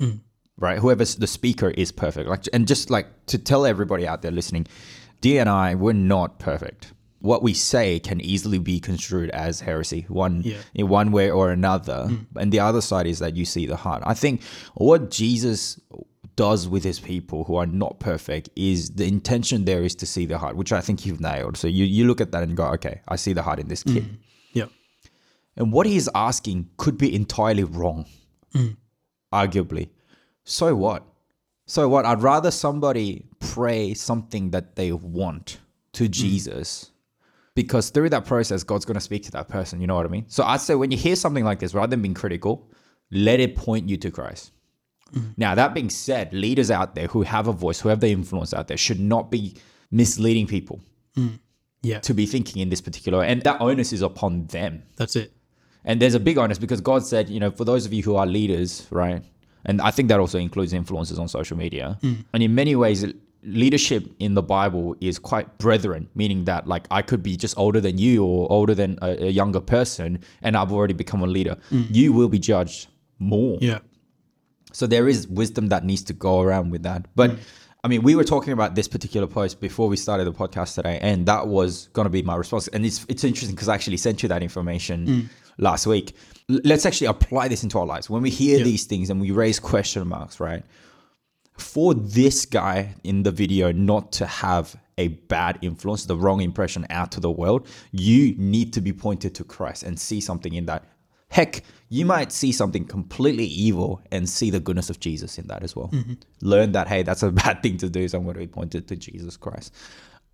Mm. 0.00 0.20
Right? 0.58 0.78
Whoever's 0.78 1.16
the 1.16 1.26
speaker 1.26 1.70
is 1.70 1.92
perfect. 1.92 2.28
Like 2.28 2.44
and 2.52 2.66
just 2.66 2.90
like 2.90 3.06
to 3.26 3.38
tell 3.38 3.66
everybody 3.66 4.06
out 4.06 4.22
there 4.22 4.30
listening, 4.30 4.66
D 5.20 5.38
and 5.38 5.48
I, 5.48 5.74
we're 5.74 5.92
not 5.92 6.38
perfect. 6.38 6.92
What 7.20 7.42
we 7.42 7.54
say 7.54 7.98
can 7.98 8.20
easily 8.20 8.58
be 8.58 8.78
construed 8.78 9.30
as 9.30 9.60
heresy, 9.60 10.04
one 10.08 10.42
Yeah. 10.44 10.58
in 10.74 10.88
one 10.88 11.12
way 11.12 11.30
or 11.30 11.50
another. 11.50 12.06
Mm. 12.08 12.26
And 12.36 12.52
the 12.52 12.60
other 12.60 12.80
side 12.80 13.06
is 13.06 13.18
that 13.18 13.34
you 13.36 13.44
see 13.44 13.66
the 13.66 13.76
heart. 13.76 14.02
I 14.06 14.14
think 14.14 14.42
what 14.74 15.10
Jesus 15.10 15.80
does 16.36 16.68
with 16.68 16.84
his 16.84 17.00
people 17.00 17.44
who 17.44 17.56
are 17.56 17.64
not 17.66 17.98
perfect 17.98 18.50
is 18.54 18.90
the 18.90 19.06
intention 19.06 19.64
there 19.64 19.82
is 19.82 19.94
to 19.96 20.06
see 20.06 20.26
the 20.26 20.36
heart, 20.38 20.54
which 20.56 20.70
I 20.72 20.82
think 20.82 21.06
you've 21.06 21.20
nailed. 21.20 21.56
So 21.56 21.66
you, 21.66 21.84
you 21.86 22.06
look 22.06 22.20
at 22.20 22.32
that 22.32 22.42
and 22.42 22.54
go, 22.56 22.64
okay, 22.74 23.00
I 23.08 23.16
see 23.16 23.32
the 23.32 23.42
heart 23.42 23.58
in 23.58 23.68
this 23.68 23.82
kid. 23.82 24.04
Mm. 24.04 24.16
Yeah. 24.52 24.66
And 25.56 25.72
what 25.72 25.86
he's 25.86 26.08
asking 26.14 26.68
could 26.76 26.98
be 26.98 27.12
entirely 27.14 27.64
wrong, 27.64 28.04
arguably. 29.36 29.88
So 30.44 30.74
what? 30.74 31.04
So 31.66 31.88
what? 31.88 32.04
I'd 32.06 32.22
rather 32.22 32.50
somebody 32.50 33.26
pray 33.40 33.94
something 33.94 34.50
that 34.50 34.76
they 34.76 34.92
want 34.92 35.58
to 35.94 36.04
hmm. 36.04 36.10
Jesus 36.10 36.92
because 37.56 37.90
through 37.90 38.10
that 38.10 38.26
process, 38.26 38.62
God's 38.62 38.84
going 38.84 38.96
to 38.96 39.00
speak 39.00 39.24
to 39.24 39.32
that 39.32 39.48
person. 39.48 39.80
You 39.80 39.86
know 39.88 39.96
what 39.96 40.06
I 40.06 40.10
mean? 40.10 40.26
So 40.28 40.44
I'd 40.44 40.60
say 40.60 40.74
when 40.74 40.90
you 40.90 40.98
hear 40.98 41.16
something 41.16 41.44
like 41.44 41.58
this, 41.58 41.74
rather 41.74 41.90
than 41.90 42.02
being 42.02 42.14
critical, 42.14 42.70
let 43.10 43.40
it 43.40 43.56
point 43.56 43.88
you 43.88 43.96
to 43.96 44.10
Christ. 44.10 44.52
Hmm. 45.12 45.30
Now, 45.36 45.54
that 45.54 45.74
being 45.74 45.90
said, 45.90 46.32
leaders 46.32 46.70
out 46.70 46.94
there 46.94 47.06
who 47.08 47.22
have 47.22 47.48
a 47.48 47.52
voice, 47.52 47.80
who 47.80 47.88
have 47.88 48.00
the 48.00 48.08
influence 48.08 48.52
out 48.52 48.68
there, 48.68 48.76
should 48.76 49.00
not 49.00 49.30
be 49.30 49.56
misleading 49.90 50.46
people 50.46 50.80
hmm. 51.14 51.36
Yeah. 51.82 52.00
to 52.00 52.14
be 52.14 52.26
thinking 52.26 52.60
in 52.60 52.68
this 52.68 52.80
particular 52.80 53.20
way. 53.20 53.28
And 53.28 53.42
that 53.42 53.60
onus 53.60 53.92
is 53.92 54.02
upon 54.02 54.46
them. 54.46 54.82
That's 54.96 55.16
it. 55.16 55.32
And 55.86 56.02
there's 56.02 56.14
a 56.14 56.20
big 56.20 56.36
onus 56.36 56.58
because 56.58 56.80
God 56.80 57.06
said, 57.06 57.30
you 57.30 57.40
know, 57.40 57.50
for 57.50 57.64
those 57.64 57.86
of 57.86 57.92
you 57.92 58.02
who 58.02 58.16
are 58.16 58.26
leaders, 58.26 58.86
right? 58.90 59.22
And 59.64 59.80
I 59.80 59.90
think 59.90 60.08
that 60.08 60.20
also 60.20 60.38
includes 60.38 60.72
influencers 60.72 61.18
on 61.18 61.28
social 61.28 61.56
media. 61.56 61.98
Mm. 62.02 62.24
And 62.34 62.42
in 62.42 62.54
many 62.54 62.76
ways, 62.76 63.04
leadership 63.42 64.12
in 64.18 64.34
the 64.34 64.42
Bible 64.42 64.96
is 65.00 65.18
quite 65.18 65.58
brethren, 65.58 66.08
meaning 66.14 66.44
that 66.44 66.66
like 66.66 66.86
I 66.90 67.02
could 67.02 67.22
be 67.22 67.36
just 67.36 67.56
older 67.56 67.80
than 67.80 67.98
you 67.98 68.24
or 68.24 68.50
older 68.50 68.74
than 68.74 68.98
a, 69.00 69.26
a 69.26 69.30
younger 69.30 69.60
person, 69.60 70.20
and 70.42 70.56
I've 70.56 70.72
already 70.72 70.94
become 70.94 71.22
a 71.22 71.26
leader. 71.26 71.56
Mm. 71.70 71.86
You 71.90 72.12
will 72.12 72.28
be 72.28 72.38
judged 72.38 72.88
more. 73.18 73.58
Yeah. 73.60 73.78
So 74.72 74.86
there 74.86 75.08
is 75.08 75.26
wisdom 75.28 75.68
that 75.68 75.84
needs 75.84 76.02
to 76.04 76.12
go 76.12 76.40
around 76.40 76.70
with 76.70 76.82
that. 76.82 77.06
But 77.14 77.30
mm. 77.30 77.38
I 77.82 77.88
mean, 77.88 78.02
we 78.02 78.16
were 78.16 78.24
talking 78.24 78.52
about 78.52 78.74
this 78.74 78.88
particular 78.88 79.28
post 79.28 79.60
before 79.60 79.88
we 79.88 79.96
started 79.96 80.24
the 80.24 80.32
podcast 80.32 80.74
today, 80.74 80.98
and 81.00 81.26
that 81.26 81.46
was 81.46 81.88
going 81.92 82.06
to 82.06 82.10
be 82.10 82.22
my 82.22 82.34
response. 82.34 82.66
And 82.68 82.84
it's 82.84 83.06
it's 83.08 83.22
interesting 83.22 83.54
because 83.54 83.68
I 83.68 83.74
actually 83.74 83.96
sent 83.96 84.22
you 84.22 84.28
that 84.28 84.42
information 84.42 85.30
last 85.58 85.86
week. 85.86 86.14
Let's 86.48 86.86
actually 86.86 87.08
apply 87.08 87.48
this 87.48 87.62
into 87.62 87.78
our 87.78 87.86
lives. 87.86 88.08
When 88.08 88.22
we 88.22 88.30
hear 88.30 88.58
Yeah. 88.58 88.64
these 88.64 88.84
things 88.84 89.10
and 89.10 89.20
we 89.20 89.30
raise 89.30 89.58
question 89.58 90.06
marks, 90.06 90.38
right? 90.40 90.64
For 91.58 91.94
this 91.94 92.44
guy 92.44 92.94
in 93.02 93.22
the 93.22 93.30
video 93.32 93.72
not 93.72 94.12
to 94.12 94.26
have 94.26 94.76
a 94.98 95.08
bad 95.08 95.58
influence, 95.62 96.04
the 96.04 96.16
wrong 96.16 96.40
impression 96.40 96.86
out 96.90 97.12
to 97.12 97.20
the 97.20 97.30
world, 97.30 97.66
you 97.92 98.34
need 98.36 98.72
to 98.74 98.80
be 98.80 98.92
pointed 98.92 99.34
to 99.36 99.44
Christ 99.44 99.82
and 99.82 99.98
see 99.98 100.20
something 100.20 100.52
in 100.54 100.66
that. 100.66 100.84
Heck, 101.28 101.62
you 101.88 102.06
might 102.06 102.30
see 102.30 102.52
something 102.52 102.84
completely 102.84 103.46
evil 103.46 104.00
and 104.12 104.28
see 104.28 104.50
the 104.50 104.60
goodness 104.60 104.90
of 104.90 105.00
Jesus 105.00 105.38
in 105.38 105.46
that 105.48 105.62
as 105.62 105.74
well. 105.74 105.88
Mm-hmm. 105.88 106.14
Learn 106.42 106.72
that, 106.72 106.88
hey, 106.88 107.02
that's 107.02 107.22
a 107.22 107.30
bad 107.44 107.62
thing 107.62 107.78
to 107.78 107.90
do, 107.90 108.06
so 108.06 108.18
I'm 108.18 108.24
going 108.24 108.34
to 108.34 108.40
be 108.40 108.46
pointed 108.46 108.86
to 108.88 108.96
Jesus 108.96 109.36
Christ. 109.36 109.74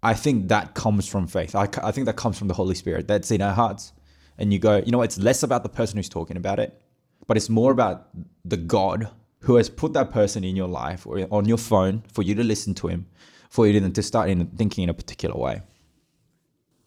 I 0.02 0.14
think 0.14 0.48
that 0.48 0.74
comes 0.74 1.06
from 1.08 1.26
faith. 1.28 1.54
I, 1.54 1.68
I 1.82 1.92
think 1.92 2.06
that 2.06 2.16
comes 2.16 2.36
from 2.38 2.48
the 2.48 2.54
Holy 2.54 2.74
Spirit 2.74 3.06
that's 3.08 3.30
in 3.30 3.40
our 3.40 3.54
hearts. 3.54 3.92
And 4.38 4.52
you 4.52 4.58
go, 4.58 4.78
you 4.78 4.92
know, 4.92 5.02
it's 5.02 5.18
less 5.18 5.42
about 5.42 5.62
the 5.62 5.68
person 5.68 5.96
who's 5.96 6.08
talking 6.08 6.36
about 6.36 6.58
it, 6.58 6.80
but 7.26 7.36
it's 7.36 7.48
more 7.48 7.72
about 7.72 8.08
the 8.44 8.56
God 8.56 9.08
who 9.40 9.56
has 9.56 9.68
put 9.68 9.92
that 9.92 10.10
person 10.10 10.44
in 10.44 10.56
your 10.56 10.68
life 10.68 11.06
or 11.06 11.26
on 11.30 11.46
your 11.46 11.58
phone 11.58 12.02
for 12.12 12.22
you 12.22 12.34
to 12.34 12.44
listen 12.44 12.74
to 12.74 12.88
him, 12.88 13.06
for 13.50 13.66
you 13.66 13.78
to, 13.78 13.90
to 13.90 14.02
start 14.02 14.28
in 14.28 14.46
thinking 14.46 14.84
in 14.84 14.90
a 14.90 14.94
particular 14.94 15.36
way. 15.36 15.62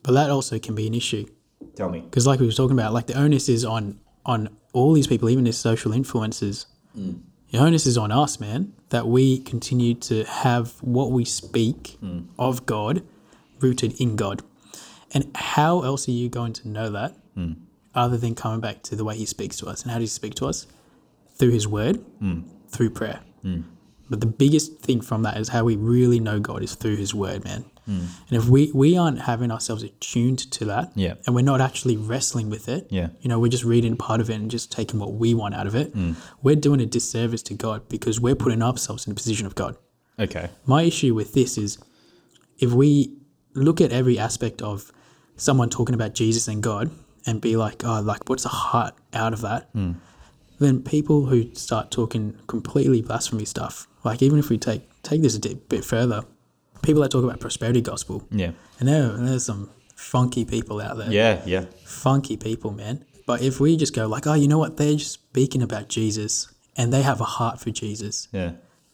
But 0.04 0.14
that 0.14 0.30
also 0.30 0.60
can 0.60 0.76
be 0.76 0.88
an 0.88 0.94
issue 0.94 1.26
Tell 1.76 1.90
me. 1.90 2.02
because, 2.02 2.28
like 2.28 2.40
we 2.40 2.46
were 2.46 2.52
talking 2.52 2.78
about, 2.78 2.94
like 2.94 3.08
the 3.08 3.18
onus 3.18 3.50
is 3.50 3.66
on 3.66 4.00
on 4.26 4.50
all 4.74 4.94
these 4.94 5.08
people, 5.08 5.30
even 5.30 5.44
these 5.44 5.58
social 5.58 5.92
influencers. 5.92 6.66
Mm. 6.98 7.22
The 7.52 7.60
onus 7.60 7.86
is 7.86 7.98
on 7.98 8.12
us, 8.12 8.40
man, 8.40 8.74
that 8.90 9.08
we 9.08 9.40
continue 9.40 9.94
to 9.94 10.24
have 10.26 10.74
what 10.82 11.12
we 11.12 11.26
speak 11.26 11.98
mm. 12.04 12.28
of 12.38 12.66
God 12.66 13.04
rooted 13.60 14.00
in 14.02 14.16
God. 14.16 14.42
And 15.14 15.32
how 15.36 15.84
else 15.84 16.08
are 16.08 16.12
you 16.12 16.28
going 16.28 16.54
to 16.54 16.68
know 16.68 16.90
that 16.90 17.16
other 17.94 18.18
than 18.18 18.36
coming 18.36 18.60
back 18.60 18.84
to 18.84 18.96
the 18.96 19.04
way 19.06 19.16
He 19.16 19.26
speaks 19.26 19.58
to 19.58 19.68
us? 19.68 19.82
And 19.84 19.92
how 19.92 20.00
does 20.00 20.12
He 20.12 20.16
speak 20.16 20.36
to 20.36 20.46
us? 20.48 20.68
Through 21.38 21.52
His 21.52 21.68
Word, 21.68 22.04
through 22.70 22.90
prayer. 22.92 23.20
But 24.10 24.20
the 24.20 24.28
biggest 24.28 24.80
thing 24.80 25.02
from 25.02 25.24
that 25.24 25.38
is 25.38 25.50
how 25.50 25.64
we 25.64 25.76
really 25.76 26.20
know 26.20 26.40
God 26.40 26.62
is 26.64 26.76
through 26.76 26.98
His 26.98 27.14
Word, 27.14 27.44
man. 27.44 27.66
And 27.88 28.08
if 28.32 28.46
we, 28.48 28.72
we 28.74 28.98
aren't 28.98 29.22
having 29.22 29.52
ourselves 29.52 29.84
attuned 29.84 30.40
to 30.54 30.66
that, 30.66 30.92
Yeah. 30.96 31.16
and 31.26 31.36
we're 31.36 31.44
not 31.44 31.62
actually 31.62 31.98
wrestling 31.98 32.50
with 32.50 32.68
it, 32.68 32.88
Yeah. 32.90 33.10
you 33.22 33.30
know, 33.30 33.40
we're 33.40 33.52
just 33.52 33.64
reading 33.64 33.96
part 33.96 34.22
of 34.22 34.30
it 34.32 34.36
and 34.36 34.50
just 34.50 34.72
taking 34.72 35.00
what 35.00 35.14
we 35.14 35.36
want 35.36 35.54
out 35.54 35.68
of 35.68 35.76
it, 35.76 35.94
we're 36.42 36.56
doing 36.56 36.82
a 36.82 36.86
disservice 36.88 37.44
to 37.44 37.54
God 37.54 37.88
because 37.90 38.20
we're 38.20 38.36
putting 38.36 38.64
ourselves 38.64 39.06
in 39.06 39.12
the 39.12 39.16
position 39.16 39.46
of 39.46 39.54
God. 39.56 39.76
Okay. 40.20 40.50
My 40.66 40.82
issue 40.84 41.14
with 41.14 41.34
this 41.34 41.58
is 41.60 41.78
if 42.58 42.72
we 42.72 43.18
look 43.54 43.80
at 43.82 43.92
every 43.92 44.18
aspect 44.18 44.62
of 44.64 44.92
someone 45.36 45.70
talking 45.70 45.94
about 45.94 46.14
Jesus 46.16 46.48
and 46.48 46.64
God 46.64 46.90
and 47.26 47.42
be 47.42 47.56
like, 47.56 47.84
oh, 47.84 48.02
like, 48.02 48.30
what's 48.30 48.44
the 48.44 48.50
heart 48.50 48.94
out 49.14 49.34
of 49.34 49.42
that? 49.42 49.70
Hmm. 49.74 49.94
Then 50.60 50.82
people 50.84 51.26
who 51.26 51.54
start 51.56 51.92
talking 51.92 52.38
completely 52.48 53.02
blasphemy 53.02 53.46
stuff, 53.46 53.88
like 54.04 54.22
even 54.22 54.40
if 54.40 54.50
we 54.50 54.58
take 54.58 54.84
take 55.04 55.22
this 55.22 55.36
a 55.36 55.56
bit 55.56 55.84
further, 55.84 56.24
people 56.82 57.02
that 57.02 57.10
talk 57.12 57.24
about 57.24 57.40
prosperity 57.40 57.82
gospel, 57.82 58.24
Yeah. 58.32 58.52
and 58.80 58.88
there 58.88 59.10
there's 59.18 59.46
some 59.46 59.70
funky 59.96 60.46
people 60.46 60.80
out 60.82 60.98
there 60.98 61.12
Yeah. 61.12 61.42
Yeah. 61.46 61.66
funky 61.84 62.38
people, 62.38 62.72
man. 62.72 63.04
But 63.28 63.42
if 63.42 63.60
we 63.60 63.76
just 63.76 63.94
go 63.96 64.08
like, 64.08 64.28
oh, 64.28 64.34
you 64.34 64.48
know 64.48 64.60
what? 64.60 64.78
They're 64.78 64.94
just 64.96 65.12
speaking 65.14 65.62
about 65.62 65.90
Jesus 65.90 66.48
and 66.78 66.94
they 66.94 67.02
have 67.02 67.20
a 67.22 67.26
heart 67.26 67.60
for 67.60 67.72
Jesus. 67.72 68.28
Yeah. 68.32 68.52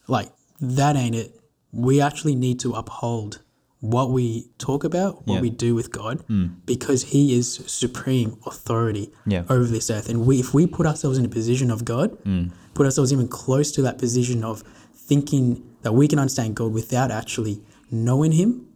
Like 0.08 0.30
that 0.60 0.96
ain't 0.96 1.14
it. 1.14 1.38
We 1.70 2.00
actually 2.00 2.34
need 2.34 2.58
to 2.60 2.72
uphold 2.72 3.40
what 3.82 4.10
we 4.10 4.46
talk 4.58 4.84
about, 4.84 5.26
what 5.26 5.34
Yeah. 5.34 5.40
we 5.40 5.50
do 5.50 5.74
with 5.74 5.90
God, 5.90 6.24
mm. 6.28 6.50
because 6.66 7.02
He 7.02 7.34
is 7.34 7.60
supreme 7.66 8.36
authority 8.46 9.10
Yeah. 9.26 9.42
over 9.50 9.64
this 9.64 9.90
earth. 9.90 10.08
And 10.08 10.24
we, 10.24 10.38
if 10.38 10.54
we 10.54 10.68
put 10.68 10.86
ourselves 10.86 11.18
in 11.18 11.24
a 11.24 11.28
position 11.28 11.68
of 11.68 11.84
God, 11.84 12.16
mm. 12.24 12.52
put 12.74 12.86
ourselves 12.86 13.12
even 13.12 13.26
close 13.26 13.72
to 13.72 13.82
that 13.82 13.98
position 13.98 14.44
of 14.44 14.62
thinking 14.94 15.64
that 15.82 15.94
we 15.94 16.06
can 16.06 16.20
understand 16.20 16.54
God 16.54 16.72
without 16.72 17.10
actually 17.10 17.60
knowing 17.90 18.30
Him, 18.32 18.68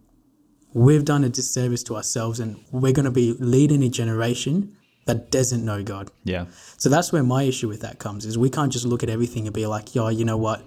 we've 0.75 1.05
done 1.05 1.23
a 1.23 1.29
disservice 1.29 1.85
to 1.85 1.95
ourselves, 1.95 2.41
and 2.41 2.57
we're 2.73 2.93
going 2.93 3.05
to 3.05 3.13
be 3.13 3.33
leading 3.39 3.85
a 3.85 3.89
generation 3.89 4.77
that 5.05 5.31
doesn't 5.31 5.65
know 5.65 5.85
God. 5.85 6.11
Yeah. 6.25 6.47
So 6.79 6.89
that's 6.89 7.13
where 7.13 7.23
my 7.23 7.45
issue 7.45 7.69
with 7.69 7.81
that 7.83 8.01
comes 8.01 8.27
is 8.27 8.37
we 8.37 8.51
can't 8.51 8.73
just 8.73 8.85
look 8.85 9.05
at 9.05 9.09
everything 9.09 9.47
and 9.47 9.55
be 9.55 9.67
like, 9.67 9.95
yo, 9.95 10.09
you 10.09 10.25
know 10.25 10.37
what? 10.37 10.63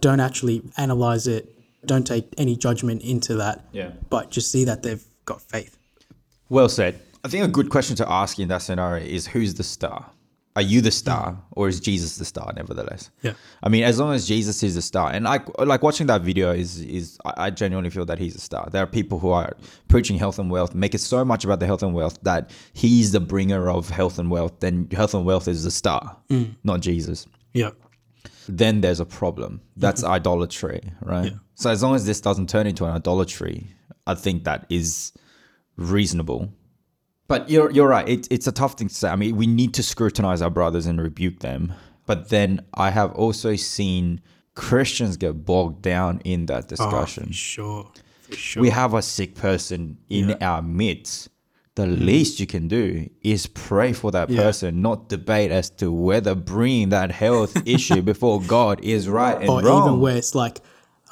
Don't 0.00 0.18
actually 0.18 0.62
analyze 0.76 1.28
it. 1.28 1.54
Don't 1.84 2.06
take 2.06 2.32
any 2.36 2.56
judgment 2.56 3.02
into 3.02 3.34
that. 3.36 3.64
Yeah. 3.72 3.92
But 4.10 4.30
just 4.30 4.50
see 4.50 4.64
that 4.64 4.82
they've 4.82 5.04
got 5.24 5.40
faith. 5.40 5.76
Well 6.48 6.68
said. 6.68 7.00
I 7.24 7.28
think 7.28 7.44
a 7.44 7.48
good 7.48 7.70
question 7.70 7.96
to 7.96 8.10
ask 8.10 8.38
in 8.38 8.48
that 8.48 8.62
scenario 8.62 9.04
is 9.04 9.26
who's 9.26 9.54
the 9.54 9.64
star? 9.64 10.10
Are 10.56 10.62
you 10.62 10.80
the 10.80 10.90
star 10.90 11.38
or 11.52 11.68
is 11.68 11.78
Jesus 11.78 12.16
the 12.16 12.24
star 12.24 12.52
nevertheless? 12.56 13.10
Yeah. 13.22 13.34
I 13.62 13.68
mean, 13.68 13.84
as 13.84 14.00
long 14.00 14.12
as 14.12 14.26
Jesus 14.26 14.60
is 14.64 14.74
the 14.74 14.82
star, 14.82 15.12
and 15.12 15.24
like 15.24 15.46
like 15.58 15.82
watching 15.84 16.08
that 16.08 16.22
video 16.22 16.52
is 16.52 16.80
is 16.80 17.16
I 17.24 17.46
I 17.46 17.50
genuinely 17.50 17.90
feel 17.90 18.04
that 18.06 18.18
he's 18.18 18.34
a 18.34 18.40
star. 18.40 18.68
There 18.72 18.82
are 18.82 18.86
people 18.86 19.20
who 19.20 19.30
are 19.30 19.56
preaching 19.86 20.18
health 20.18 20.40
and 20.40 20.50
wealth, 20.50 20.74
make 20.74 20.96
it 20.96 21.00
so 21.00 21.24
much 21.24 21.44
about 21.44 21.60
the 21.60 21.66
health 21.66 21.84
and 21.84 21.94
wealth 21.94 22.18
that 22.22 22.50
he's 22.72 23.12
the 23.12 23.20
bringer 23.20 23.70
of 23.70 23.88
health 23.88 24.18
and 24.18 24.32
wealth. 24.32 24.58
Then 24.58 24.88
health 24.90 25.14
and 25.14 25.24
wealth 25.24 25.46
is 25.46 25.62
the 25.62 25.70
star, 25.70 26.16
mm. 26.28 26.56
not 26.64 26.80
Jesus. 26.80 27.28
Yeah. 27.54 27.70
Then 28.48 28.80
there's 28.80 29.00
a 29.00 29.04
problem. 29.04 29.60
That's 29.76 30.02
mm-hmm. 30.02 30.12
idolatry, 30.12 30.80
right? 31.02 31.32
Yeah. 31.32 31.38
So 31.54 31.70
as 31.70 31.82
long 31.82 31.94
as 31.94 32.06
this 32.06 32.20
doesn't 32.20 32.48
turn 32.48 32.66
into 32.66 32.84
an 32.84 32.92
idolatry, 32.92 33.66
I 34.06 34.14
think 34.14 34.44
that 34.44 34.66
is 34.68 35.12
reasonable. 35.76 36.52
But 37.28 37.50
you're 37.50 37.70
you're 37.70 37.88
right. 37.88 38.08
It, 38.08 38.28
it's 38.30 38.46
a 38.46 38.52
tough 38.52 38.74
thing 38.74 38.88
to 38.88 38.94
say. 38.94 39.08
I 39.10 39.16
mean, 39.16 39.36
we 39.36 39.46
need 39.46 39.74
to 39.74 39.82
scrutinize 39.82 40.40
our 40.40 40.50
brothers 40.50 40.86
and 40.86 41.00
rebuke 41.00 41.40
them. 41.40 41.74
But 42.06 42.30
then 42.30 42.64
I 42.72 42.90
have 42.90 43.12
also 43.12 43.54
seen 43.56 44.22
Christians 44.54 45.18
get 45.18 45.44
bogged 45.44 45.82
down 45.82 46.20
in 46.24 46.46
that 46.46 46.64
Oh, 46.64 46.68
discussion. 46.68 47.26
for 47.26 47.32
sure. 47.32 47.92
For 48.22 48.36
sure. 48.36 48.62
we 48.62 48.70
have 48.70 48.94
a 48.94 49.02
sick 49.02 49.34
person 49.34 49.98
in 50.08 50.36
our 50.42 50.62
midst 50.62 51.28
the 51.78 51.86
least 52.10 52.40
you 52.40 52.46
can 52.46 52.68
do 52.68 53.08
is 53.22 53.46
pray 53.46 53.92
for 53.92 54.10
that 54.12 54.28
Mm. 54.28 54.34
Yeah. 54.36 54.42
person, 54.42 54.82
not 54.82 55.08
debate 55.08 55.50
as 55.50 55.70
to 55.80 55.90
whether 55.92 56.34
bringing 56.34 56.88
that 56.90 57.10
health 57.12 57.54
issue 57.76 58.02
before 58.02 58.40
God 58.42 58.80
is 58.82 59.08
right 59.08 59.38
and 59.40 59.48
or 59.50 59.62
wrong. 59.62 59.82
even 59.88 60.00
where 60.00 60.16
it's 60.16 60.34
like, 60.34 60.60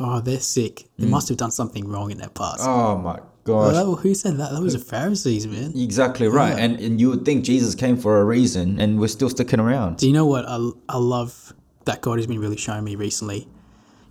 oh, 0.01 0.21
they're 0.21 0.41
sick. 0.41 0.75
They 0.99 1.07
must 1.07 1.29
have 1.31 1.39
done 1.39 1.51
something 1.51 1.89
wrong 1.89 2.11
in 2.11 2.19
their 2.19 2.29
past. 2.31 2.61
oh 2.63 2.99
my 2.99 3.19
gosh. 3.45 3.73
well, 3.75 3.95
who 3.97 4.13
said 4.15 4.35
that? 4.39 4.51
That 4.53 4.61
was 4.63 4.73
the 4.75 4.85
Pharisees, 4.95 5.47
man. 5.47 5.73
Exactly 5.77 6.27
right. 6.29 6.57
Yeah. 6.57 6.65
And, 6.65 6.81
and 6.81 7.01
you 7.01 7.09
would 7.11 7.25
think 7.25 7.45
Jesus 7.45 7.75
came 7.75 7.97
for 7.97 8.21
a 8.21 8.25
reason 8.25 8.81
and 8.81 8.99
we're 9.01 9.09
still 9.19 9.31
sticking 9.31 9.61
around. 9.61 9.99
Do 9.99 10.07
you 10.09 10.13
know 10.13 10.27
what 10.27 10.45
I, 10.49 10.59
I 10.89 10.99
love 10.99 11.53
that 11.85 12.01
God 12.01 12.19
has 12.19 12.27
been 12.27 12.41
really 12.41 12.57
showing 12.57 12.83
me 12.85 12.97
recently? 12.97 13.47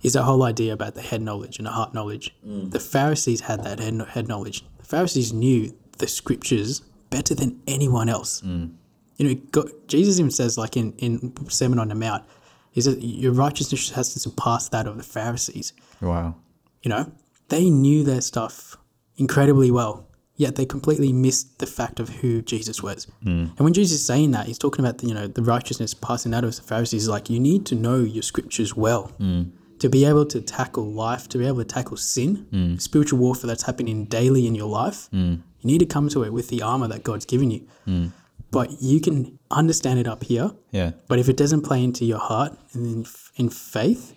Is 0.02 0.12
that 0.14 0.22
whole 0.22 0.42
idea 0.42 0.72
about 0.72 0.94
the 0.94 1.02
head 1.02 1.20
knowledge 1.20 1.58
and 1.58 1.66
the 1.66 1.70
heart 1.72 1.92
knowledge. 1.92 2.34
The 2.44 2.78
Pharisees 2.80 3.40
had 3.42 3.64
that 3.64 3.78
head, 3.80 4.00
head 4.14 4.28
knowledge. 4.28 4.64
The 4.78 4.84
Pharisees 4.84 5.32
knew 5.32 5.74
the 5.98 6.08
scriptures 6.08 6.80
better 7.10 7.34
than 7.34 7.60
anyone 7.66 8.08
else. 8.08 8.42
Mm. 8.42 8.72
You 9.16 9.28
know, 9.28 9.40
God, 9.52 9.70
Jesus 9.86 10.18
even 10.18 10.30
says, 10.30 10.58
like 10.58 10.76
in, 10.76 10.92
in 10.98 11.32
Sermon 11.48 11.78
on 11.78 11.88
the 11.88 11.94
Mount, 11.94 12.24
he 12.72 12.80
says, 12.80 12.98
Your 12.98 13.32
righteousness 13.32 13.90
has 13.90 14.12
to 14.12 14.20
surpass 14.20 14.68
that 14.68 14.86
of 14.86 14.96
the 14.96 15.02
Pharisees. 15.02 15.72
Wow. 16.00 16.34
You 16.82 16.90
know, 16.90 17.12
they 17.48 17.70
knew 17.70 18.04
their 18.04 18.20
stuff 18.20 18.76
incredibly 19.16 19.70
well, 19.70 20.06
yet 20.36 20.56
they 20.56 20.66
completely 20.66 21.12
missed 21.12 21.58
the 21.58 21.66
fact 21.66 22.00
of 22.00 22.08
who 22.08 22.42
Jesus 22.42 22.82
was. 22.82 23.06
Mm. 23.24 23.56
And 23.56 23.60
when 23.60 23.72
Jesus 23.72 24.00
is 24.00 24.06
saying 24.06 24.32
that, 24.32 24.46
he's 24.46 24.58
talking 24.58 24.84
about 24.84 24.98
the, 24.98 25.08
you 25.08 25.14
know 25.14 25.26
the 25.26 25.42
righteousness 25.42 25.94
passing 25.94 26.34
out 26.34 26.44
of 26.44 26.54
the 26.54 26.62
Pharisees. 26.62 27.08
Like 27.08 27.30
you 27.30 27.40
need 27.40 27.64
to 27.66 27.74
know 27.74 28.00
your 28.00 28.22
scriptures 28.22 28.76
well 28.76 29.12
mm. 29.18 29.50
To 29.78 29.88
be 29.88 30.04
able 30.04 30.26
to 30.26 30.40
tackle 30.40 30.90
life, 30.90 31.28
to 31.28 31.38
be 31.38 31.46
able 31.46 31.58
to 31.58 31.64
tackle 31.64 31.96
sin, 31.96 32.46
mm. 32.50 32.80
spiritual 32.80 33.18
warfare 33.18 33.48
that's 33.48 33.64
happening 33.64 34.04
daily 34.06 34.46
in 34.46 34.54
your 34.54 34.68
life. 34.68 35.08
Mm. 35.12 35.42
You 35.60 35.66
need 35.66 35.78
to 35.78 35.86
come 35.86 36.08
to 36.10 36.24
it 36.24 36.32
with 36.32 36.48
the 36.48 36.62
armor 36.62 36.88
that 36.88 37.02
God's 37.02 37.26
given 37.26 37.50
you. 37.50 37.66
Mm. 37.86 38.12
But 38.50 38.80
you 38.80 39.00
can 39.00 39.38
understand 39.50 39.98
it 39.98 40.06
up 40.06 40.24
here, 40.24 40.52
Yeah. 40.70 40.92
but 41.08 41.18
if 41.18 41.28
it 41.28 41.36
doesn't 41.36 41.62
play 41.62 41.82
into 41.82 42.04
your 42.04 42.18
heart 42.18 42.56
and 42.72 42.86
in, 42.86 43.06
in 43.36 43.48
faith, 43.50 44.14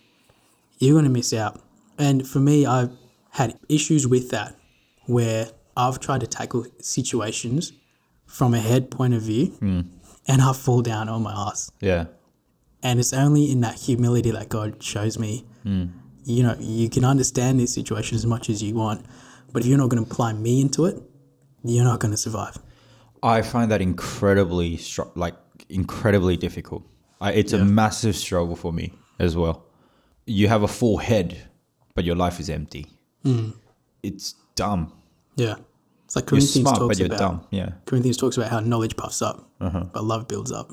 you're 0.77 0.93
going 0.93 1.05
to 1.05 1.09
miss 1.11 1.33
out. 1.33 1.61
And 1.97 2.25
for 2.27 2.39
me, 2.39 2.65
I've 2.65 2.91
had 3.31 3.57
issues 3.67 4.07
with 4.07 4.29
that 4.29 4.55
where 5.07 5.49
I've 5.75 5.99
tried 5.99 6.21
to 6.21 6.27
tackle 6.27 6.65
situations 6.79 7.73
from 8.25 8.53
a 8.53 8.59
head 8.59 8.91
point 8.91 9.13
of 9.13 9.23
view 9.23 9.57
and 10.27 10.41
I 10.41 10.53
fall 10.53 10.81
down 10.81 11.09
on 11.09 11.23
my 11.23 11.33
ass. 11.33 11.71
Yeah. 11.81 12.05
And 12.83 12.99
it's 12.99 13.11
only 13.13 13.51
in 13.51 13.61
that 13.61 13.75
humility 13.75 14.31
that 14.31 14.47
God 14.47 14.81
shows 14.81 15.19
me, 15.19 15.45
you 15.63 16.43
know, 16.43 16.55
you 16.59 16.89
can 16.89 17.03
understand 17.05 17.59
this 17.59 17.73
situation 17.73 18.15
as 18.15 18.25
much 18.25 18.49
as 18.49 18.61
you 18.63 18.75
want, 18.75 19.05
but 19.51 19.61
if 19.63 19.67
you're 19.67 19.77
not 19.77 19.89
going 19.89 20.03
to 20.03 20.09
apply 20.11 20.33
me 20.33 20.61
into 20.61 20.85
it, 20.85 21.01
you're 21.63 21.83
not 21.83 21.99
going 21.99 22.11
to 22.11 22.17
survive. 22.17 22.57
I 23.23 23.41
find 23.41 23.69
that 23.71 23.81
incredibly 23.81 24.77
str- 24.77 25.11
like 25.15 25.35
incredibly 25.69 26.37
difficult. 26.37 26.83
I, 27.21 27.33
it's 27.33 27.51
a 27.53 27.63
massive 27.65 28.15
struggle 28.15 28.55
for 28.55 28.71
me 28.71 28.93
as 29.19 29.35
well. 29.35 29.65
You 30.25 30.47
have 30.47 30.63
a 30.63 30.67
full 30.67 30.97
head, 30.97 31.37
but 31.95 32.05
your 32.05 32.15
life 32.15 32.39
is 32.39 32.49
empty. 32.49 32.85
It's 34.03 34.35
dumb. 34.55 34.93
Yeah. 35.35 35.55
It's 36.05 36.15
like 36.15 36.23
You're 36.23 36.39
Corinthians 36.39 36.53
smart, 36.53 36.77
talks 36.77 36.87
but 36.87 36.97
you're 36.97 37.07
about. 37.07 37.19
dumb. 37.19 37.47
Yeah. 37.51 37.71
Corinthians 37.85 38.17
talks 38.17 38.37
about 38.37 38.49
how 38.49 38.59
knowledge 38.61 38.95
puffs 38.95 39.21
up, 39.21 39.49
Uh-huh. 39.59 39.85
but 39.93 40.03
love 40.03 40.27
builds 40.27 40.51
up. 40.51 40.71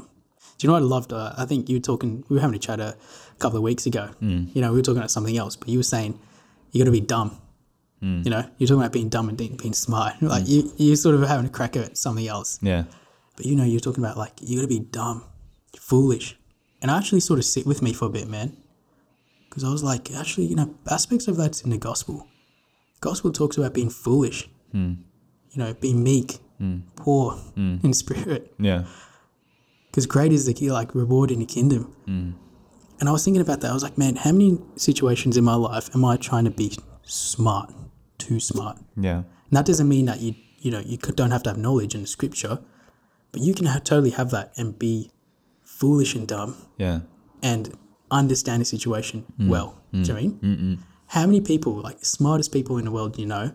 Do 0.58 0.66
you 0.66 0.68
know 0.68 0.74
what 0.74 0.82
I 0.82 0.86
loved? 0.86 1.12
Uh, 1.12 1.32
I 1.36 1.44
think 1.44 1.68
you 1.68 1.76
were 1.76 1.82
talking, 1.82 2.24
we 2.28 2.36
were 2.36 2.40
having 2.40 2.56
a 2.56 2.58
chat 2.58 2.80
a 2.80 2.96
couple 3.38 3.58
of 3.58 3.62
weeks 3.62 3.86
ago. 3.86 4.06
Hmm. 4.20 4.46
You 4.54 4.62
know, 4.62 4.70
we 4.70 4.78
were 4.78 4.82
talking 4.82 4.98
about 4.98 5.10
something 5.10 5.36
else, 5.36 5.56
but 5.56 5.68
you 5.68 5.78
were 5.78 5.84
saying 5.84 6.18
you 6.72 6.80
got 6.80 6.86
to 6.86 6.90
be 6.92 7.00
dumb. 7.00 7.38
Hmm. 8.00 8.22
You 8.24 8.30
know, 8.30 8.44
you're 8.58 8.66
talking 8.66 8.80
about 8.80 8.92
being 8.92 9.08
dumb 9.08 9.28
and 9.28 9.36
being, 9.36 9.56
being 9.56 9.74
smart. 9.74 10.14
Like 10.22 10.48
you, 10.48 10.72
you're 10.76 10.96
sort 10.96 11.14
of 11.14 11.26
having 11.28 11.46
a 11.46 11.50
crack 11.50 11.76
at 11.76 11.98
something 11.98 12.26
else. 12.26 12.58
Yeah. 12.62 12.84
But 13.36 13.46
you 13.46 13.54
know, 13.54 13.64
you're 13.64 13.80
talking 13.80 14.02
about 14.02 14.16
like, 14.16 14.32
you 14.40 14.56
got 14.56 14.62
to 14.62 14.68
be 14.68 14.80
dumb, 14.80 15.24
foolish. 15.78 16.38
And 16.80 16.90
I 16.90 16.98
actually 16.98 17.20
sort 17.20 17.38
of 17.38 17.44
sit 17.44 17.66
with 17.66 17.82
me 17.82 17.92
for 17.92 18.06
a 18.06 18.10
bit, 18.10 18.28
man. 18.28 18.56
Because 19.48 19.64
I 19.64 19.70
was 19.70 19.82
like, 19.82 20.10
actually, 20.12 20.46
you 20.46 20.56
know, 20.56 20.74
aspects 20.90 21.28
of 21.28 21.36
that's 21.36 21.62
in 21.62 21.70
the 21.70 21.78
gospel. 21.78 22.26
Gospel 23.00 23.32
talks 23.32 23.56
about 23.56 23.74
being 23.74 23.90
foolish, 23.90 24.48
you 25.50 25.62
know, 25.62 25.74
being 25.74 26.02
meek, 26.02 26.38
poor 26.96 27.38
in 27.82 27.92
spirit. 27.94 28.54
Yeah. 28.58 28.84
Because 29.96 30.04
great 30.04 30.30
is 30.30 30.44
the 30.44 30.52
key, 30.52 30.70
like 30.70 30.94
reward 30.94 31.30
in 31.30 31.38
the 31.38 31.46
kingdom. 31.46 31.96
Mm. 32.06 32.34
And 33.00 33.08
I 33.08 33.12
was 33.12 33.24
thinking 33.24 33.40
about 33.40 33.62
that. 33.62 33.70
I 33.70 33.72
was 33.72 33.82
like, 33.82 33.96
man, 33.96 34.16
how 34.16 34.30
many 34.30 34.58
situations 34.76 35.38
in 35.38 35.44
my 35.44 35.54
life 35.54 35.88
am 35.94 36.04
I 36.04 36.18
trying 36.18 36.44
to 36.44 36.50
be 36.50 36.76
smart, 37.02 37.72
too 38.18 38.38
smart? 38.38 38.76
Yeah. 38.94 39.20
And 39.20 39.52
that 39.52 39.64
doesn't 39.64 39.88
mean 39.88 40.04
that 40.04 40.20
you, 40.20 40.34
you 40.58 40.70
know, 40.70 40.80
you 40.80 40.98
don't 40.98 41.30
have 41.30 41.42
to 41.44 41.48
have 41.48 41.56
knowledge 41.56 41.94
in 41.94 42.02
the 42.02 42.06
scripture, 42.06 42.58
but 43.32 43.40
you 43.40 43.54
can 43.54 43.64
ha- 43.64 43.78
totally 43.78 44.10
have 44.10 44.28
that 44.32 44.52
and 44.58 44.78
be 44.78 45.10
foolish 45.64 46.14
and 46.14 46.28
dumb 46.28 46.56
Yeah. 46.76 47.00
and 47.42 47.72
understand 48.10 48.60
the 48.60 48.66
situation 48.66 49.24
mm. 49.40 49.48
well. 49.48 49.80
Do 49.92 50.00
you 50.00 50.06
know 50.08 50.14
I 50.14 50.20
mean? 50.20 50.38
Mm. 50.42 50.78
How 51.06 51.24
many 51.24 51.40
people, 51.40 51.72
like 51.72 52.04
smartest 52.04 52.52
people 52.52 52.76
in 52.76 52.84
the 52.84 52.90
world, 52.90 53.18
you 53.18 53.24
know, 53.24 53.52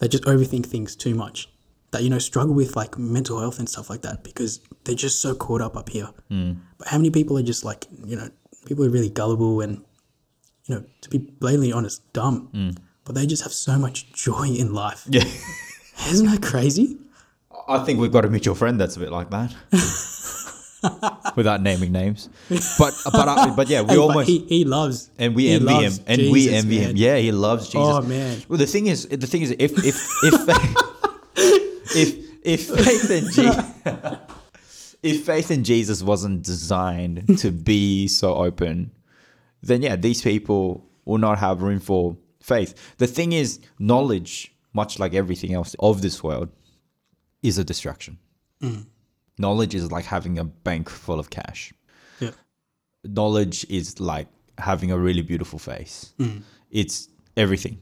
they 0.00 0.08
just 0.08 0.24
overthink 0.24 0.66
things 0.66 0.96
too 0.96 1.14
much, 1.14 1.48
that, 1.92 2.02
you 2.02 2.10
know, 2.10 2.18
struggle 2.18 2.54
with 2.54 2.76
like 2.76 2.98
mental 2.98 3.40
health 3.40 3.58
and 3.58 3.68
stuff 3.68 3.90
like 3.90 4.02
that 4.02 4.22
because 4.22 4.60
they're 4.84 4.94
just 4.94 5.20
so 5.20 5.34
caught 5.34 5.60
up 5.60 5.76
up 5.76 5.88
here. 5.88 6.08
Mm. 6.30 6.58
But 6.78 6.88
how 6.88 6.98
many 6.98 7.10
people 7.10 7.36
are 7.38 7.42
just 7.42 7.64
like, 7.64 7.86
you 8.04 8.16
know, 8.16 8.28
people 8.66 8.84
are 8.84 8.90
really 8.90 9.10
gullible 9.10 9.60
and, 9.60 9.84
you 10.66 10.74
know, 10.74 10.84
to 11.00 11.10
be 11.10 11.18
blatantly 11.18 11.72
honest, 11.72 12.12
dumb, 12.12 12.48
mm. 12.52 12.76
but 13.04 13.14
they 13.14 13.26
just 13.26 13.42
have 13.42 13.52
so 13.52 13.78
much 13.78 14.12
joy 14.12 14.48
in 14.48 14.72
life. 14.72 15.04
Yeah. 15.08 15.24
Isn't 16.08 16.30
that 16.30 16.42
crazy? 16.42 16.96
I 17.68 17.84
think 17.84 18.00
we've 18.00 18.12
got 18.12 18.24
a 18.24 18.30
mutual 18.30 18.54
friend 18.54 18.80
that's 18.80 18.96
a 18.96 19.00
bit 19.00 19.12
like 19.12 19.30
that. 19.30 19.54
Without 21.36 21.60
naming 21.60 21.92
names, 21.92 22.30
but 22.78 22.94
but 23.04 23.28
I, 23.28 23.50
but 23.50 23.68
yeah, 23.68 23.82
we 23.82 23.90
Hey, 23.90 23.98
almost 23.98 24.28
he, 24.28 24.38
he 24.46 24.64
loves 24.64 25.10
and 25.18 25.34
we 25.34 25.50
envy 25.50 25.74
him, 25.74 25.92
and 26.06 26.18
we 26.32 26.44
Jesus, 26.44 26.54
envy 26.54 26.78
him. 26.78 26.96
Yeah, 26.96 27.18
he 27.18 27.32
loves 27.32 27.68
oh, 27.74 28.00
Jesus. 28.00 28.06
Oh, 28.06 28.08
man. 28.08 28.42
Well, 28.48 28.56
the 28.56 28.66
thing 28.66 28.86
is, 28.86 29.06
the 29.06 29.26
thing 29.26 29.42
is, 29.42 29.50
if 29.58 29.72
if 29.84 30.00
if 30.24 30.46
if 31.94 32.16
if 32.42 32.66
faith 32.84 33.10
in 33.10 33.24
Jesus, 33.30 34.96
if 35.02 35.24
faith 35.24 35.50
in 35.50 35.64
Jesus 35.64 36.02
wasn't 36.02 36.42
designed 36.42 37.38
to 37.38 37.50
be 37.50 38.08
so 38.08 38.34
open, 38.34 38.90
then 39.62 39.82
yeah, 39.82 39.96
these 39.96 40.22
people 40.22 40.86
will 41.04 41.18
not 41.18 41.38
have 41.38 41.62
room 41.62 41.80
for 41.80 42.16
faith. 42.42 42.74
The 42.98 43.06
thing 43.06 43.32
is, 43.32 43.60
knowledge, 43.78 44.54
much 44.72 44.98
like 44.98 45.14
everything 45.14 45.52
else 45.54 45.74
of 45.78 46.02
this 46.02 46.22
world, 46.22 46.48
is 47.42 47.58
a 47.58 47.64
distraction. 47.64 48.18
Mm. 48.62 48.86
Knowledge 49.38 49.74
is 49.74 49.90
like 49.90 50.04
having 50.04 50.38
a 50.38 50.44
bank 50.44 50.88
full 50.90 51.18
of 51.18 51.30
cash 51.30 51.72
Yeah. 52.20 52.32
knowledge 53.04 53.64
is 53.70 53.98
like 53.98 54.28
having 54.58 54.90
a 54.92 54.98
really 54.98 55.22
beautiful 55.22 55.58
face. 55.58 56.12
Mm. 56.18 56.42
It's 56.70 57.08
everything. 57.38 57.78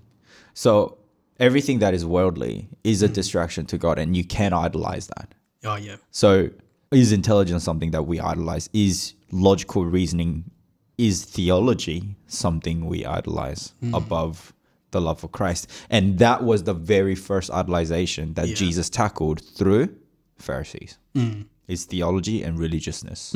So 0.55 0.98
everything 1.39 1.79
that 1.81 1.95
is 1.95 2.05
worldly 2.05 2.69
is 2.85 3.03
a 3.03 3.09
mm. 3.09 3.15
distraction 3.15 3.67
to 3.67 3.79
God, 3.79 3.99
and 3.99 4.17
you 4.17 4.25
can 4.25 4.53
idolize 4.53 5.09
that. 5.17 5.35
Oh, 5.65 5.77
yeah. 5.77 5.97
So 6.11 6.51
is 6.91 7.13
intelligence 7.13 7.65
something 7.65 7.91
that 7.93 8.05
we 8.05 8.21
idolize? 8.21 8.69
Is 8.73 9.15
logical 9.31 9.85
reasoning, 9.85 10.51
is 10.97 11.25
theology 11.25 12.17
something 12.27 12.87
we 12.87 13.05
idolize 13.05 13.75
mm. 13.83 13.97
above 13.97 14.53
the 14.91 15.01
love 15.01 15.23
of 15.25 15.33
Christ? 15.33 15.71
And 15.91 16.19
that 16.19 16.45
was 16.45 16.65
the 16.65 16.75
very 16.75 17.15
first 17.15 17.51
idolization 17.51 18.35
that 18.37 18.49
Yeah. 18.49 18.55
Jesus 18.55 18.89
tackled 18.89 19.41
through 19.41 19.95
Pharisees. 20.37 20.99
Mm. 21.15 21.47
Is 21.67 21.85
theology 21.85 22.43
and 22.43 22.59
religiousness 22.59 23.35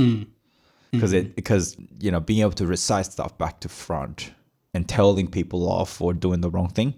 because 0.93 1.13
it 1.13 1.35
because 1.35 1.77
you 2.01 2.11
know 2.11 2.21
being 2.21 2.41
able 2.41 2.53
to 2.53 2.67
recite 2.67 3.07
stuff 3.07 3.37
back 3.39 3.61
to 3.61 3.69
front 3.69 4.33
and 4.75 4.89
telling 4.89 5.27
people 5.27 5.69
off 5.69 5.91
for 5.91 6.13
doing 6.15 6.41
the 6.41 6.51
wrong 6.51 6.69
thing 6.69 6.95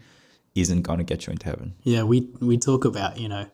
isn't 0.55 0.83
going 0.83 0.99
to 0.99 1.05
get 1.05 1.27
you 1.27 1.33
into 1.33 1.47
heaven. 1.47 1.75
Yeah, 1.83 2.03
we 2.05 2.29
we 2.41 2.59
talk 2.59 2.85
about 2.85 3.19
you 3.19 3.29
know, 3.29 3.47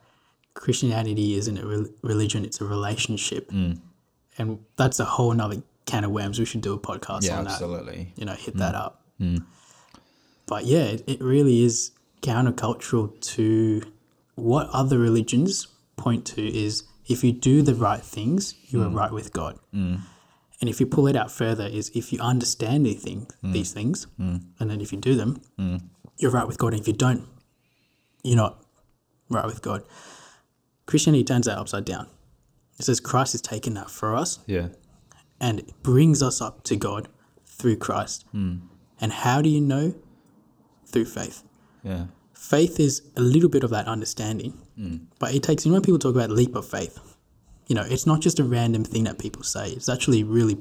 Christianity 0.54 1.34
isn't 1.34 1.58
a 1.58 1.66
rel 1.66 1.86
religion; 2.02 2.44
it's 2.44 2.60
a 2.60 2.64
relationship, 2.64 3.50
Mm. 3.50 3.80
and 4.38 4.58
that's 4.76 5.00
a 5.00 5.04
whole 5.04 5.32
nother 5.32 5.62
can 5.86 6.04
of 6.04 6.10
worms. 6.10 6.38
We 6.38 6.44
should 6.44 6.60
do 6.60 6.74
a 6.74 6.78
podcast 6.78 7.30
on 7.32 7.44
that. 7.44 7.52
absolutely. 7.52 8.12
You 8.16 8.26
know, 8.26 8.34
hit 8.34 8.56
that 8.58 8.74
mm. 8.74 8.80
up. 8.80 9.02
Mm. 9.20 9.44
But 10.46 10.64
yeah, 10.66 10.84
it, 10.84 11.04
it 11.06 11.20
really 11.20 11.62
is 11.62 11.92
countercultural 12.22 13.18
to 13.20 13.82
what 14.34 14.68
other 14.70 14.98
religions 14.98 15.68
point 15.96 16.26
to 16.26 16.42
is 16.46 16.84
if 17.08 17.24
you 17.24 17.32
do 17.32 17.62
the 17.62 17.74
right 17.74 18.02
things, 18.02 18.54
you 18.68 18.82
are 18.82 18.86
mm. 18.86 18.94
right 18.94 19.12
with 19.12 19.32
God. 19.32 19.58
And 19.72 20.68
if 20.68 20.78
you 20.80 20.86
pull 20.86 21.06
it 21.06 21.16
out 21.16 21.30
further, 21.30 21.66
is 21.66 21.90
if 21.94 22.12
you 22.12 22.20
understand 22.20 22.84
these 22.84 23.02
things, 23.02 23.32
these 23.42 23.72
things, 23.72 24.06
and 24.18 24.44
then 24.58 24.82
if 24.82 24.92
you 24.92 24.98
do 24.98 25.14
them, 25.14 25.40
you're 26.20 26.30
right 26.30 26.46
with 26.46 26.58
God. 26.58 26.72
And 26.72 26.80
if 26.80 26.86
you 26.86 26.92
don't, 26.94 27.26
you're 28.22 28.36
not 28.36 28.62
right 29.28 29.46
with 29.46 29.62
God. 29.62 29.82
Christianity 30.86 31.24
turns 31.24 31.46
that 31.46 31.58
upside 31.58 31.84
down. 31.84 32.08
It 32.78 32.84
says 32.84 33.00
Christ 33.00 33.32
has 33.32 33.42
taken 33.42 33.74
that 33.74 33.90
for 33.90 34.16
us 34.16 34.38
Yeah. 34.46 34.68
and 35.40 35.60
it 35.60 35.82
brings 35.82 36.22
us 36.22 36.40
up 36.40 36.62
to 36.64 36.76
God 36.76 37.08
through 37.46 37.76
Christ. 37.76 38.24
Hmm. 38.32 38.56
And 39.00 39.12
how 39.12 39.40
do 39.42 39.48
you 39.48 39.60
know? 39.60 39.94
Through 40.86 41.04
faith. 41.06 41.42
Yeah. 41.84 42.06
faith 42.34 42.80
is 42.80 43.02
a 43.16 43.20
little 43.20 43.48
bit 43.48 43.62
of 43.62 43.70
that 43.70 43.86
understanding, 43.86 44.52
hmm. 44.76 44.96
but 45.18 45.34
it 45.34 45.42
takes. 45.42 45.64
You 45.64 45.70
know, 45.70 45.74
when 45.76 45.82
people 45.82 45.98
talk 45.98 46.14
about 46.14 46.30
leap 46.30 46.54
of 46.56 46.66
faith, 46.68 46.98
you 47.68 47.74
know, 47.76 47.82
it's 47.88 48.06
not 48.06 48.20
just 48.20 48.40
a 48.40 48.44
random 48.44 48.82
thing 48.82 49.04
that 49.04 49.18
people 49.18 49.42
say. 49.42 49.70
It's 49.70 49.88
actually 49.88 50.24
really, 50.24 50.58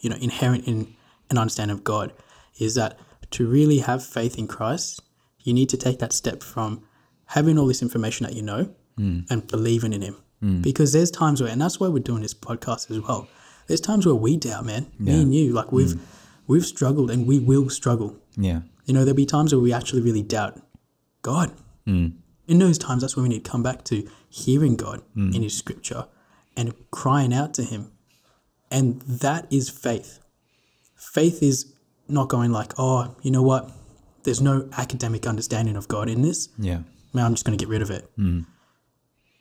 you 0.00 0.10
know, 0.10 0.16
inherent 0.16 0.66
in 0.68 0.94
an 1.30 1.38
understanding 1.38 1.74
of 1.76 1.82
God. 1.82 2.12
Is 2.58 2.74
that 2.74 2.98
to 3.30 3.46
really 3.46 3.78
have 3.78 4.04
faith 4.04 4.38
in 4.38 4.46
Christ, 4.46 5.02
you 5.40 5.54
need 5.54 5.68
to 5.70 5.76
take 5.76 5.98
that 6.00 6.12
step 6.12 6.42
from 6.42 6.82
having 7.26 7.58
all 7.58 7.66
this 7.66 7.82
information 7.82 8.26
that 8.26 8.34
you 8.34 8.42
know 8.42 8.74
mm. 8.98 9.30
and 9.30 9.46
believing 9.46 9.92
in 9.92 10.02
Him. 10.02 10.16
Mm. 10.42 10.62
Because 10.62 10.92
there's 10.92 11.10
times 11.10 11.40
where, 11.40 11.50
and 11.50 11.60
that's 11.60 11.78
why 11.78 11.88
we're 11.88 12.02
doing 12.02 12.22
this 12.22 12.34
podcast 12.34 12.90
as 12.90 13.00
well. 13.00 13.28
There's 13.66 13.80
times 13.80 14.04
where 14.06 14.14
we 14.14 14.36
doubt, 14.36 14.64
man. 14.64 14.90
Me 14.98 15.22
and 15.22 15.34
you, 15.34 15.52
like 15.52 15.70
we've 15.70 15.90
mm. 15.90 16.00
we've 16.46 16.66
struggled 16.66 17.10
and 17.10 17.26
we 17.26 17.38
will 17.38 17.70
struggle. 17.70 18.16
Yeah. 18.36 18.60
You 18.86 18.94
know, 18.94 19.00
there'll 19.00 19.14
be 19.14 19.26
times 19.26 19.54
where 19.54 19.60
we 19.60 19.72
actually 19.72 20.00
really 20.00 20.22
doubt 20.22 20.60
God. 21.22 21.52
In 22.48 22.58
those 22.58 22.78
times, 22.78 23.02
that's 23.02 23.14
when 23.14 23.22
we 23.24 23.28
need 23.28 23.44
to 23.44 23.50
come 23.50 23.62
back 23.62 23.84
to 23.84 24.08
hearing 24.28 24.76
God 24.76 25.02
in 25.14 25.42
His 25.42 25.56
Scripture 25.56 26.06
and 26.56 26.74
crying 26.90 27.32
out 27.32 27.54
to 27.54 27.62
Him, 27.62 27.92
and 28.70 29.00
that 29.02 29.46
is 29.50 29.70
faith. 29.70 30.18
Faith 30.96 31.42
is 31.42 31.72
not 32.10 32.28
going 32.28 32.52
like, 32.52 32.72
oh, 32.78 33.14
you 33.22 33.30
know 33.30 33.42
what? 33.42 33.70
There's 34.22 34.40
no 34.40 34.68
academic 34.76 35.26
understanding 35.26 35.76
of 35.76 35.88
God 35.88 36.08
in 36.08 36.22
this. 36.22 36.48
Yeah. 36.58 36.80
Man, 37.12 37.24
I'm 37.24 37.34
just 37.34 37.44
going 37.44 37.56
to 37.56 37.62
get 37.62 37.70
rid 37.70 37.82
of 37.82 37.90
it. 37.90 38.10
Mm. 38.18 38.46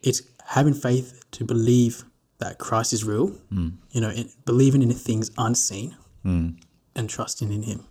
It's 0.01 0.21
having 0.47 0.73
faith 0.73 1.23
to 1.31 1.43
believe 1.43 2.03
that 2.39 2.57
Christ 2.57 2.93
is 2.93 3.03
real. 3.03 3.29
Mm. 3.51 3.73
You 3.91 4.01
know, 4.01 4.09
in, 4.09 4.29
believing 4.45 4.81
in 4.81 4.91
things 4.91 5.31
unseen, 5.37 5.95
mm. 6.25 6.55
and 6.95 7.09
trusting 7.09 7.51
in 7.51 7.63
Him 7.63 7.85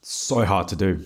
So 0.00 0.44
hard 0.44 0.68
to 0.68 0.76
do. 0.76 1.04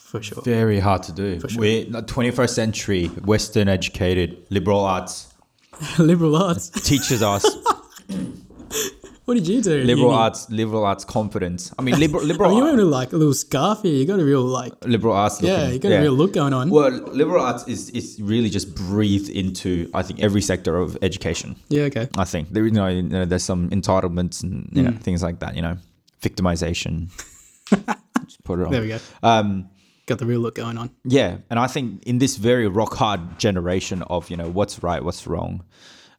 for 0.00 0.22
sure. 0.22 0.42
Very 0.42 0.80
hard 0.80 1.02
to 1.04 1.12
do. 1.12 1.40
sure. 1.48 1.60
We're 1.60 1.84
21st 1.86 2.50
century, 2.50 3.06
Western 3.24 3.68
educated, 3.68 4.44
liberal 4.50 4.80
arts 4.80 5.32
Liberal 5.98 6.36
arts. 6.36 6.70
teaches 6.70 7.22
us 7.22 7.44
What 9.26 9.34
did 9.34 9.46
you 9.48 9.60
do? 9.60 9.82
liberal 9.82 10.08
Uni? 10.10 10.18
arts, 10.22 10.48
liberal 10.50 10.84
arts 10.84 11.04
confidence. 11.04 11.72
I 11.78 11.82
mean, 11.82 11.98
liberal 12.04 12.22
Oh, 12.22 12.26
liberal 12.26 12.52
you 12.52 12.62
art- 12.64 12.74
wearing 12.76 12.90
like 12.90 13.12
a 13.12 13.16
little 13.16 13.34
scarf 13.34 13.82
here. 13.82 13.92
You 13.92 14.06
got 14.06 14.20
a 14.20 14.24
real 14.24 14.42
like, 14.42 14.72
liberal 14.84 15.14
arts. 15.14 15.42
yeah, 15.42 15.68
you 15.68 15.78
got 15.80 15.90
a 15.92 16.00
real 16.00 16.12
look 16.12 16.32
going 16.32 16.52
on. 16.54 16.70
Well, 16.70 16.90
liberal 16.90 17.42
arts 17.44 17.66
is 17.68 17.90
is 17.90 18.18
really 18.22 18.48
just 18.48 18.74
breathed 18.74 19.28
into 19.28 19.90
I 19.92 20.02
think 20.02 20.20
every 20.22 20.40
sector 20.40 20.76
of 20.78 20.96
education. 21.02 21.56
Yeah, 21.68 21.82
okay. 21.90 22.08
I 22.16 22.24
think 22.24 22.50
there 22.52 22.64
you 22.64 22.70
know, 22.70 22.86
you 22.86 23.02
know 23.02 23.24
there's 23.24 23.42
some 23.44 23.68
entitlements 23.70 24.42
and 24.42 24.68
you 24.72 24.82
know 24.82 24.90
Mm. 24.92 25.00
things 25.02 25.22
like 25.22 25.40
that. 25.40 25.56
You 25.56 25.62
know, 25.62 25.76
victimization. 26.22 27.08
just 28.26 28.42
put 28.44 28.60
it 28.60 28.66
on. 28.66 28.72
There 28.72 28.82
we 28.82 28.88
go. 28.88 28.98
Um, 29.22 29.68
Got 30.06 30.18
the 30.20 30.26
real 30.26 30.38
look 30.38 30.54
going 30.54 30.78
on. 30.78 30.90
Yeah, 31.04 31.38
and 31.50 31.58
I 31.58 31.66
think 31.66 32.04
in 32.04 32.18
this 32.18 32.36
very 32.36 32.68
rock 32.68 32.94
hard 32.94 33.40
generation 33.40 34.02
of 34.02 34.30
you 34.30 34.36
know 34.36 34.48
what's 34.48 34.80
right, 34.84 35.02
what's 35.02 35.26
wrong, 35.26 35.64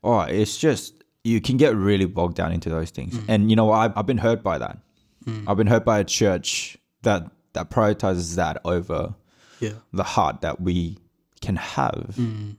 oh, 0.04 0.20
it's 0.22 0.58
just 0.58 0.97
you 1.28 1.42
can 1.42 1.58
get 1.58 1.76
really 1.76 2.06
bogged 2.06 2.36
down 2.36 2.52
into 2.52 2.70
those 2.70 2.90
things. 2.90 3.14
Mm. 3.16 3.26
And 3.28 3.50
you 3.50 3.56
know, 3.56 3.72
I've, 3.72 3.94
I've 3.98 4.06
been 4.06 4.18
hurt 4.18 4.42
by 4.44 4.58
that. 4.58 4.78
Mm. 5.26 5.44
I've 5.48 5.58
been 5.58 5.68
hurt 5.68 5.86
by 5.86 6.00
a 6.00 6.04
church 6.04 6.78
that 7.04 7.30
that 7.54 7.70
prioritizes 7.70 8.36
that 8.36 8.62
over 8.64 9.16
Yeah, 9.60 9.74
the 9.92 10.04
heart 10.04 10.42
that 10.42 10.62
we 10.62 10.98
can 11.42 11.56
have 11.56 12.16
mm. 12.18 12.56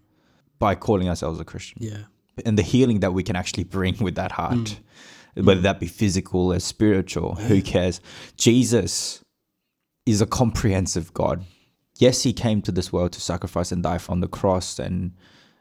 by 0.58 0.74
calling 0.74 1.08
ourselves 1.08 1.40
a 1.40 1.44
Christian 1.44 1.78
yeah, 1.80 2.02
and 2.44 2.58
the 2.58 2.62
healing 2.62 3.00
that 3.00 3.12
we 3.12 3.22
can 3.22 3.36
actually 3.36 3.64
bring 3.64 3.96
with 3.98 4.16
that 4.16 4.32
heart, 4.32 4.78
mm. 5.36 5.44
whether 5.44 5.60
that 5.62 5.80
be 5.80 5.86
physical 5.86 6.52
or 6.52 6.60
spiritual, 6.60 7.36
who 7.36 7.62
cares? 7.62 8.00
Jesus 8.36 9.22
is 10.04 10.20
a 10.20 10.26
comprehensive 10.26 11.12
God. 11.14 11.44
Yes, 11.98 12.22
he 12.22 12.32
came 12.32 12.62
to 12.62 12.72
this 12.72 12.92
world 12.92 13.12
to 13.12 13.20
sacrifice 13.20 13.72
and 13.72 13.82
die 13.82 14.00
on 14.08 14.20
the 14.20 14.28
cross 14.28 14.78
and 14.78 15.12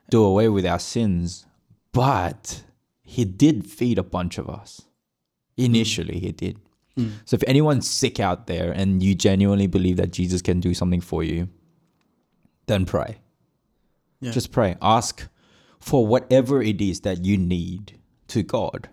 do 0.09 0.23
away 0.23 0.49
with 0.49 0.65
our 0.65 0.79
sins, 0.79 1.45
but 1.91 2.63
he 3.07 3.23
did 3.23 3.65
feed 3.65 3.97
a 3.97 4.03
bunch 4.03 4.37
of 4.37 4.49
us. 4.49 4.81
Initially, 5.55 6.19
he 6.19 6.33
did. 6.33 6.59
So 7.25 7.35
if 7.35 7.43
anyone's 7.47 7.89
sick 7.89 8.19
out 8.19 8.47
there 8.47 8.71
and 8.71 9.01
you 9.01 9.15
genuinely 9.15 9.67
believe 9.67 9.97
that 9.97 10.11
Jesus 10.11 10.41
can 10.41 10.59
do 10.59 10.73
something 10.73 10.99
for 10.99 11.23
you, 11.23 11.47
then 12.65 12.85
pray. 12.85 13.19
Yeah. 14.19 14.31
Just 14.31 14.51
pray. 14.51 14.75
Ask 14.81 15.27
for 15.79 16.05
whatever 16.05 16.61
it 16.61 16.81
is 16.81 17.01
that 17.01 17.23
you 17.23 17.37
need 17.37 17.97
to 18.27 18.43
God, 18.43 18.89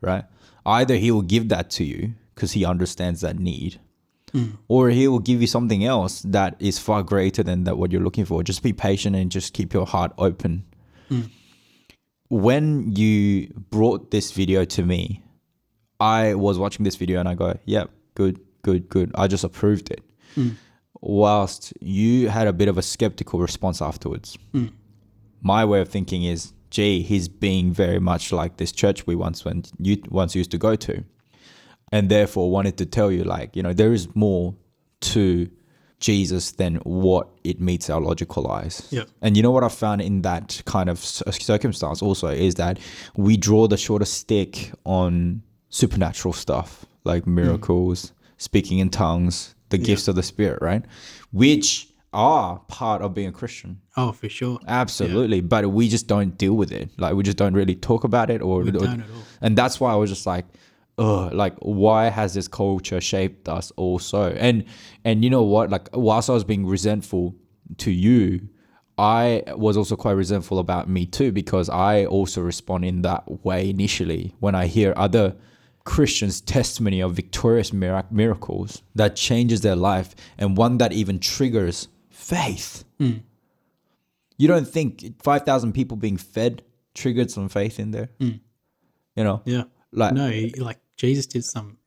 right? 0.00 0.24
Either 0.64 0.96
He 0.96 1.10
will 1.10 1.22
give 1.22 1.48
that 1.50 1.70
to 1.72 1.84
you 1.84 2.14
because 2.34 2.52
He 2.52 2.64
understands 2.64 3.20
that 3.20 3.38
need, 3.38 3.78
mm. 4.32 4.56
or 4.68 4.88
He 4.90 5.06
will 5.06 5.18
give 5.18 5.40
you 5.40 5.46
something 5.46 5.84
else 5.84 6.22
that 6.22 6.56
is 6.60 6.78
far 6.78 7.02
greater 7.02 7.42
than 7.42 7.64
that 7.64 7.76
what 7.76 7.92
you're 7.92 8.00
looking 8.00 8.24
for. 8.24 8.42
Just 8.42 8.62
be 8.62 8.72
patient 8.72 9.16
and 9.16 9.30
just 9.30 9.52
keep 9.52 9.74
your 9.74 9.86
heart 9.86 10.12
open. 10.16 10.64
Mm. 11.10 11.30
When 12.28 12.94
you 12.94 13.48
brought 13.70 14.10
this 14.10 14.32
video 14.32 14.64
to 14.66 14.82
me, 14.82 15.22
I 16.00 16.34
was 16.34 16.58
watching 16.58 16.84
this 16.84 16.96
video 16.96 17.20
and 17.20 17.28
I 17.28 17.34
go, 17.34 17.58
yeah, 17.64 17.84
good, 18.14 18.38
good, 18.62 18.88
good." 18.88 19.10
I 19.14 19.26
just 19.26 19.44
approved 19.44 19.90
it. 19.90 20.02
Hmm. 20.34 20.50
Whilst 21.00 21.72
you 21.80 22.28
had 22.28 22.46
a 22.46 22.52
bit 22.52 22.68
of 22.68 22.76
a 22.76 22.82
skeptical 22.82 23.38
response 23.38 23.80
afterwards 23.80 24.36
hmm. 24.52 24.66
my 25.40 25.64
way 25.64 25.80
of 25.80 25.88
thinking 25.88 26.24
is, 26.24 26.52
gee, 26.70 27.02
he's 27.02 27.28
being 27.28 27.72
very 27.72 28.00
much 28.00 28.32
like 28.32 28.56
this 28.56 28.72
church 28.72 29.06
we 29.06 29.14
once 29.14 29.44
went, 29.44 29.72
you 29.78 30.02
once 30.08 30.34
used 30.34 30.50
to 30.50 30.58
go 30.58 30.76
to, 30.76 31.04
and 31.92 32.08
therefore 32.08 32.50
wanted 32.50 32.76
to 32.78 32.86
tell 32.86 33.10
you, 33.10 33.24
like, 33.24 33.56
you 33.56 33.62
know, 33.62 33.72
there 33.72 33.92
is 33.92 34.14
more 34.14 34.54
to 35.00 35.48
Jesus 36.00 36.52
than 36.52 36.76
what 36.84 37.28
it 37.44 37.60
meets 37.60 37.90
our 37.90 38.00
logical 38.00 38.50
eyes. 38.50 38.86
Yeah. 38.90 39.04
And 39.20 39.36
you 39.36 39.42
know 39.42 39.50
what 39.50 39.64
I 39.64 39.68
found 39.68 40.00
in 40.00 40.22
that 40.22 40.62
kind 40.64 40.88
of 40.88 40.98
circumstance 40.98 42.02
also 42.02 42.28
is 42.28 42.54
that 42.54 42.78
we 43.16 43.36
draw 43.36 43.66
the 43.66 43.76
shorter 43.76 44.04
stick 44.04 44.72
on 44.84 45.42
supernatural 45.70 46.32
stuff 46.32 46.86
like 47.04 47.26
miracles, 47.26 48.12
speaking 48.36 48.78
in 48.78 48.90
tongues, 48.90 49.54
the 49.70 49.78
gifts 49.78 50.08
of 50.08 50.14
the 50.14 50.22
spirit, 50.22 50.60
right? 50.62 50.84
Which 51.32 51.88
are 52.12 52.58
part 52.68 53.02
of 53.02 53.12
being 53.14 53.28
a 53.28 53.32
Christian. 53.32 53.80
Oh, 53.96 54.12
for 54.12 54.28
sure. 54.28 54.58
Absolutely, 54.66 55.40
but 55.42 55.66
we 55.70 55.88
just 55.88 56.06
don't 56.06 56.38
deal 56.38 56.54
with 56.54 56.72
it. 56.72 56.88
Like 56.98 57.14
we 57.14 57.22
just 57.22 57.36
don't 57.36 57.54
really 57.54 57.74
talk 57.74 58.04
about 58.04 58.30
it, 58.30 58.40
or, 58.40 58.62
or- 58.62 58.96
and 59.42 59.58
that's 59.58 59.78
why 59.80 59.92
I 59.92 59.96
was 59.96 60.10
just 60.10 60.26
like, 60.26 60.46
ugh, 60.98 61.32
like 61.32 61.54
why 61.60 62.08
has 62.10 62.34
this 62.34 62.48
culture 62.48 63.00
shaped 63.00 63.48
us 63.48 63.70
also? 63.76 64.32
And 64.32 64.64
and 65.04 65.24
you 65.24 65.30
know 65.30 65.42
what? 65.42 65.70
Like 65.70 65.88
whilst 65.92 66.28
I 66.28 66.34
was 66.34 66.44
being 66.44 66.66
resentful 66.66 67.34
to 67.78 67.90
you, 67.90 68.48
I 68.98 69.44
was 69.48 69.76
also 69.76 69.96
quite 69.96 70.12
resentful 70.12 70.58
about 70.58 70.88
me 70.88 71.06
too 71.06 71.30
because 71.32 71.68
I 71.70 72.04
also 72.06 72.40
respond 72.42 72.84
in 72.84 73.02
that 73.02 73.44
way 73.44 73.70
initially 73.70 74.34
when 74.40 74.54
I 74.54 74.66
hear 74.66 74.92
other 74.96 75.36
Christians' 75.84 76.40
testimony 76.56 77.00
of 77.00 77.14
victorious 77.14 77.72
mirac- 77.72 78.10
miracles 78.12 78.82
that 78.94 79.14
changes 79.16 79.60
their 79.60 79.76
life 79.76 80.14
and 80.36 80.56
one 80.56 80.78
that 80.78 80.92
even 80.92 81.18
triggers 81.20 81.88
faith. 82.10 82.84
Hmm. 82.98 83.18
You 84.36 84.46
don't 84.48 84.68
think 84.68 85.22
5,000 85.22 85.72
people 85.72 85.96
being 85.96 86.16
fed 86.16 86.62
triggered 86.94 87.30
some 87.30 87.48
faith 87.48 87.78
in 87.80 87.90
there? 87.92 88.08
Hmm. 88.20 88.30
You 89.16 89.24
know, 89.24 89.42
Yeah. 89.44 89.64
like 89.92 90.14
No, 90.14 90.30
like 90.58 90.78
Jesus 90.98 91.26
did 91.26 91.44
some 91.44 91.78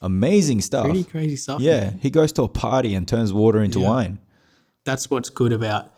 amazing 0.00 0.60
stuff. 0.60 0.84
pretty 0.86 1.04
crazy 1.04 1.36
stuff. 1.36 1.60
Yeah, 1.60 1.80
man. 1.80 1.98
he 2.02 2.10
goes 2.10 2.32
to 2.32 2.42
a 2.42 2.48
party 2.48 2.94
and 2.94 3.06
turns 3.06 3.32
water 3.32 3.62
into 3.62 3.78
Yeah. 3.80 3.88
wine. 3.90 4.18
That's 4.84 5.08
what's 5.08 5.30
good 5.30 5.52
about, 5.52 5.92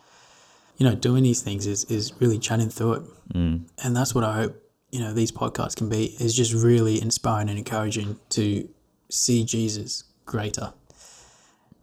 you 0.77 0.87
know, 0.87 0.95
doing 0.95 1.23
these 1.23 1.41
things 1.41 1.65
is, 1.65 1.83
is 1.85 2.13
really 2.21 2.37
chatting 2.37 2.69
through 2.69 2.93
it. 2.93 3.03
Mm. 3.33 3.61
And 3.83 3.95
that's 3.95 4.13
what 4.13 4.23
I 4.23 4.35
hope, 4.35 4.61
you 4.91 4.99
know, 4.99 5.13
these 5.13 5.31
podcasts 5.31 5.75
can 5.75 5.89
be 5.89 6.15
is 6.19 6.33
just 6.35 6.53
really 6.53 7.01
inspiring 7.01 7.49
and 7.49 7.57
encouraging 7.57 8.19
to 8.29 8.67
see 9.09 9.43
Jesus 9.43 10.03
greater. 10.25 10.73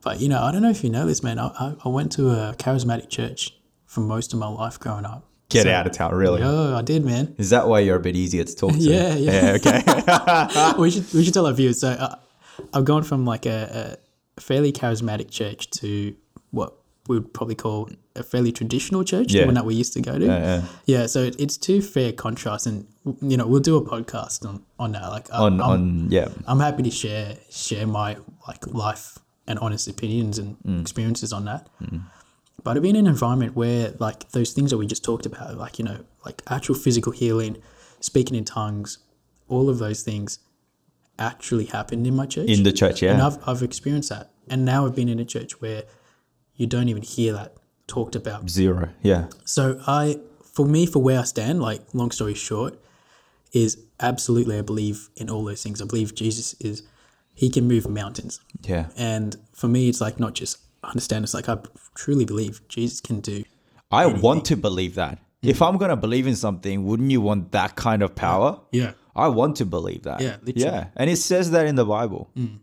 But, 0.03 0.21
you 0.21 0.29
know, 0.29 0.43
I 0.43 0.53
don't 0.53 0.63
know 0.63 0.71
if 0.71 0.85
you 0.85 0.91
know 0.91 1.07
this, 1.07 1.23
man. 1.23 1.39
I, 1.39 1.47
I, 1.59 1.75
I 1.85 1.89
went 1.89 2.13
to 2.13 2.31
a 2.31 2.55
charismatic 2.59 3.09
church 3.09 3.55
for 3.87 4.01
most 4.01 4.33
of 4.35 4.39
my 4.39 4.49
life 4.49 4.79
growing 4.79 5.05
up. 5.07 5.27
Get 5.51 5.65
So- 5.65 5.71
out 5.73 5.87
of 5.87 5.93
town, 5.93 6.15
really. 6.15 6.43
Oh, 6.43 6.75
I 6.77 6.83
did, 6.83 7.05
man. 7.05 7.35
Is 7.39 7.51
that 7.51 7.69
why 7.69 7.81
you're 7.81 7.97
a 7.97 8.01
bit 8.01 8.17
easier 8.17 8.45
to 8.45 8.57
talk 8.57 8.73
to? 8.73 8.79
Yeah, 8.79 9.15
yeah. 9.15 9.57
okay. 9.57 10.75
we 10.79 10.91
should 10.91 11.13
we 11.13 11.23
should 11.25 11.35
tell 11.35 11.47
our 11.47 11.53
viewers. 11.53 11.81
So 11.81 11.91
uh, 11.91 12.17
I've 12.73 12.85
gone 12.85 13.03
from 13.03 13.25
like 13.27 13.45
a, 13.47 13.99
a 14.37 14.41
fairly 14.41 14.73
charismatic 14.73 15.31
church 15.31 15.71
to 15.81 16.15
what 16.51 16.75
we 17.09 17.19
would 17.19 17.35
probably 17.35 17.55
call 17.55 17.91
a 18.17 18.23
fairly 18.23 18.51
traditional 18.53 19.05
church, 19.05 19.33
yeah. 19.33 19.41
the 19.43 19.47
one 19.47 19.55
that 19.55 19.67
we 19.67 19.75
used 19.75 19.93
to 19.93 20.01
go 20.01 20.19
to. 20.19 20.25
yeah. 20.25 20.39
Yeah, 20.39 20.63
yeah 20.87 21.07
so 21.07 21.21
it, 21.25 21.37
it's 21.39 21.57
two 21.59 21.83
fair 21.83 22.13
contrasts, 22.13 22.65
and 22.67 22.87
you 23.21 23.37
know 23.37 23.47
we'll 23.47 23.61
do 23.61 23.77
a 23.77 23.83
podcast 23.85 24.47
on 24.49 24.63
on 24.79 24.93
that. 24.93 25.09
Like 25.11 25.31
I- 25.31 25.39
on 25.39 25.61
I'm, 25.61 25.71
on 25.71 26.07
yeah. 26.11 26.29
I'm 26.47 26.61
happy 26.61 26.83
to 26.85 26.91
share 26.91 27.37
share 27.51 27.87
my 27.87 28.17
like 28.49 28.67
life 28.69 29.19
and 29.47 29.59
honest 29.59 29.89
opinions 29.89 30.39
and 30.39 30.57
Mm. 30.67 30.81
experiences 30.81 31.33
on 31.35 31.45
that. 31.45 31.69
But 32.65 32.81
being 32.83 32.97
in 32.97 33.07
an 33.07 33.13
environment 33.13 33.55
where 33.55 33.93
like 33.99 34.31
those 34.31 34.53
things 34.53 34.71
that 34.71 34.79
we 34.79 34.87
just 34.87 35.05
talked 35.05 35.27
about, 35.27 35.57
like 35.57 35.79
you 35.79 35.85
know, 35.85 36.01
like 36.25 36.43
actual 36.49 36.75
physical 36.75 37.13
healing, 37.13 37.63
speaking 38.01 38.37
in 38.37 38.45
tongues, 38.45 38.99
all 39.49 39.69
of 39.69 39.79
those 39.79 40.03
things 40.03 40.39
actually 41.19 41.67
happened 41.67 42.07
in 42.07 42.17
my 42.17 42.27
church. 42.27 42.49
In 42.49 42.65
the 42.65 42.73
church, 42.73 43.03
yeah 43.03 43.13
and. 43.13 43.23
I've 43.23 43.39
I've 43.47 43.63
experienced 43.63 44.09
that, 44.09 44.33
and 44.49 44.65
now 44.65 44.87
I've 44.87 44.97
been 44.97 45.09
in 45.11 45.21
a 45.21 45.25
church 45.25 45.61
where 45.61 45.85
you 46.57 46.67
don't 46.67 46.89
even 46.89 47.03
hear 47.03 47.35
that 47.35 47.55
talked 47.87 48.17
about. 48.17 48.49
Zero. 48.49 48.89
Yeah. 49.03 49.27
So 49.45 49.81
I, 49.87 50.21
for 50.43 50.67
me, 50.67 50.87
for 50.87 51.01
where 51.03 51.21
I 51.21 51.25
stand, 51.25 51.61
like 51.61 51.83
long 51.93 52.11
story 52.11 52.35
short, 52.35 52.79
is 53.53 53.79
absolutely 54.01 54.59
I 54.59 54.63
believe 54.63 55.11
in 55.17 55.29
all 55.29 55.45
those 55.45 55.63
things. 55.63 55.83
I 55.83 55.85
believe 55.85 56.15
Jesus 56.15 56.55
is, 56.55 56.83
he 57.35 57.51
can 57.51 57.69
move 57.69 57.89
mountains. 57.89 58.41
Yeah. 58.63 58.87
And 58.97 59.37
for 59.53 59.69
me, 59.69 59.89
it's 59.89 60.01
like 60.01 60.19
not 60.19 60.35
just 60.35 60.59
understand. 60.89 61.25
It's 61.25 61.35
like 61.35 61.49
I 61.49 61.59
truly 61.95 62.25
believe 62.25 62.67
Jesus 62.69 63.01
can 63.01 63.21
do. 63.21 63.45
I 63.91 64.07
want 64.07 64.45
to 64.47 64.57
believe 64.57 64.95
that. 64.97 65.19
Mm. 65.43 65.51
If 65.51 65.63
I'm 65.63 65.77
gonna 65.77 65.97
believe 65.97 66.27
in 66.27 66.37
something, 66.37 66.85
wouldn't 66.85 67.11
you 67.11 67.21
want 67.21 67.53
that 67.53 67.77
kind 67.77 68.03
of 68.03 68.15
power? 68.15 68.61
Yeah, 68.73 68.93
I 69.15 69.29
want 69.29 69.57
to 69.57 69.67
believe 69.67 70.03
that. 70.05 70.21
Yeah, 70.21 70.37
literally. 70.43 70.65
Yeah. 70.65 70.87
And 70.97 71.11
it 71.11 71.17
says 71.17 71.51
that 71.53 71.67
in 71.67 71.77
the 71.77 71.85
Bible. 71.85 72.31
Mm. 72.37 72.59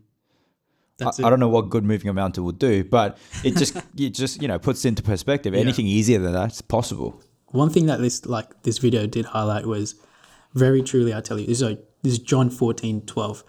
that's 0.98 1.20
I, 1.20 1.26
I 1.26 1.30
don't 1.30 1.40
know 1.40 1.48
what 1.48 1.70
good 1.70 1.84
moving 1.84 2.08
a 2.08 2.12
mountain 2.12 2.44
would 2.44 2.58
do, 2.58 2.84
but 2.84 3.18
it 3.44 3.56
just 3.56 3.76
it 3.96 4.10
just, 4.10 4.42
you 4.42 4.48
know, 4.48 4.58
puts 4.58 4.84
into 4.84 5.02
perspective. 5.02 5.54
Anything 5.54 5.86
easier 5.86 6.18
than 6.18 6.32
that's 6.32 6.60
possible. 6.60 7.22
One 7.46 7.70
thing 7.70 7.86
that 7.86 8.00
this 8.00 8.26
like 8.26 8.62
this 8.62 8.78
video 8.78 9.06
did 9.06 9.26
highlight 9.26 9.66
was 9.66 9.94
very 10.54 10.82
truly 10.82 11.14
I 11.14 11.20
tell 11.20 11.38
you, 11.38 11.46
this 11.46 11.58
is, 11.58 11.68
like, 11.68 11.84
this 12.02 12.12
is 12.14 12.18
John 12.18 12.50
14, 12.50 13.02
12. 13.02 13.44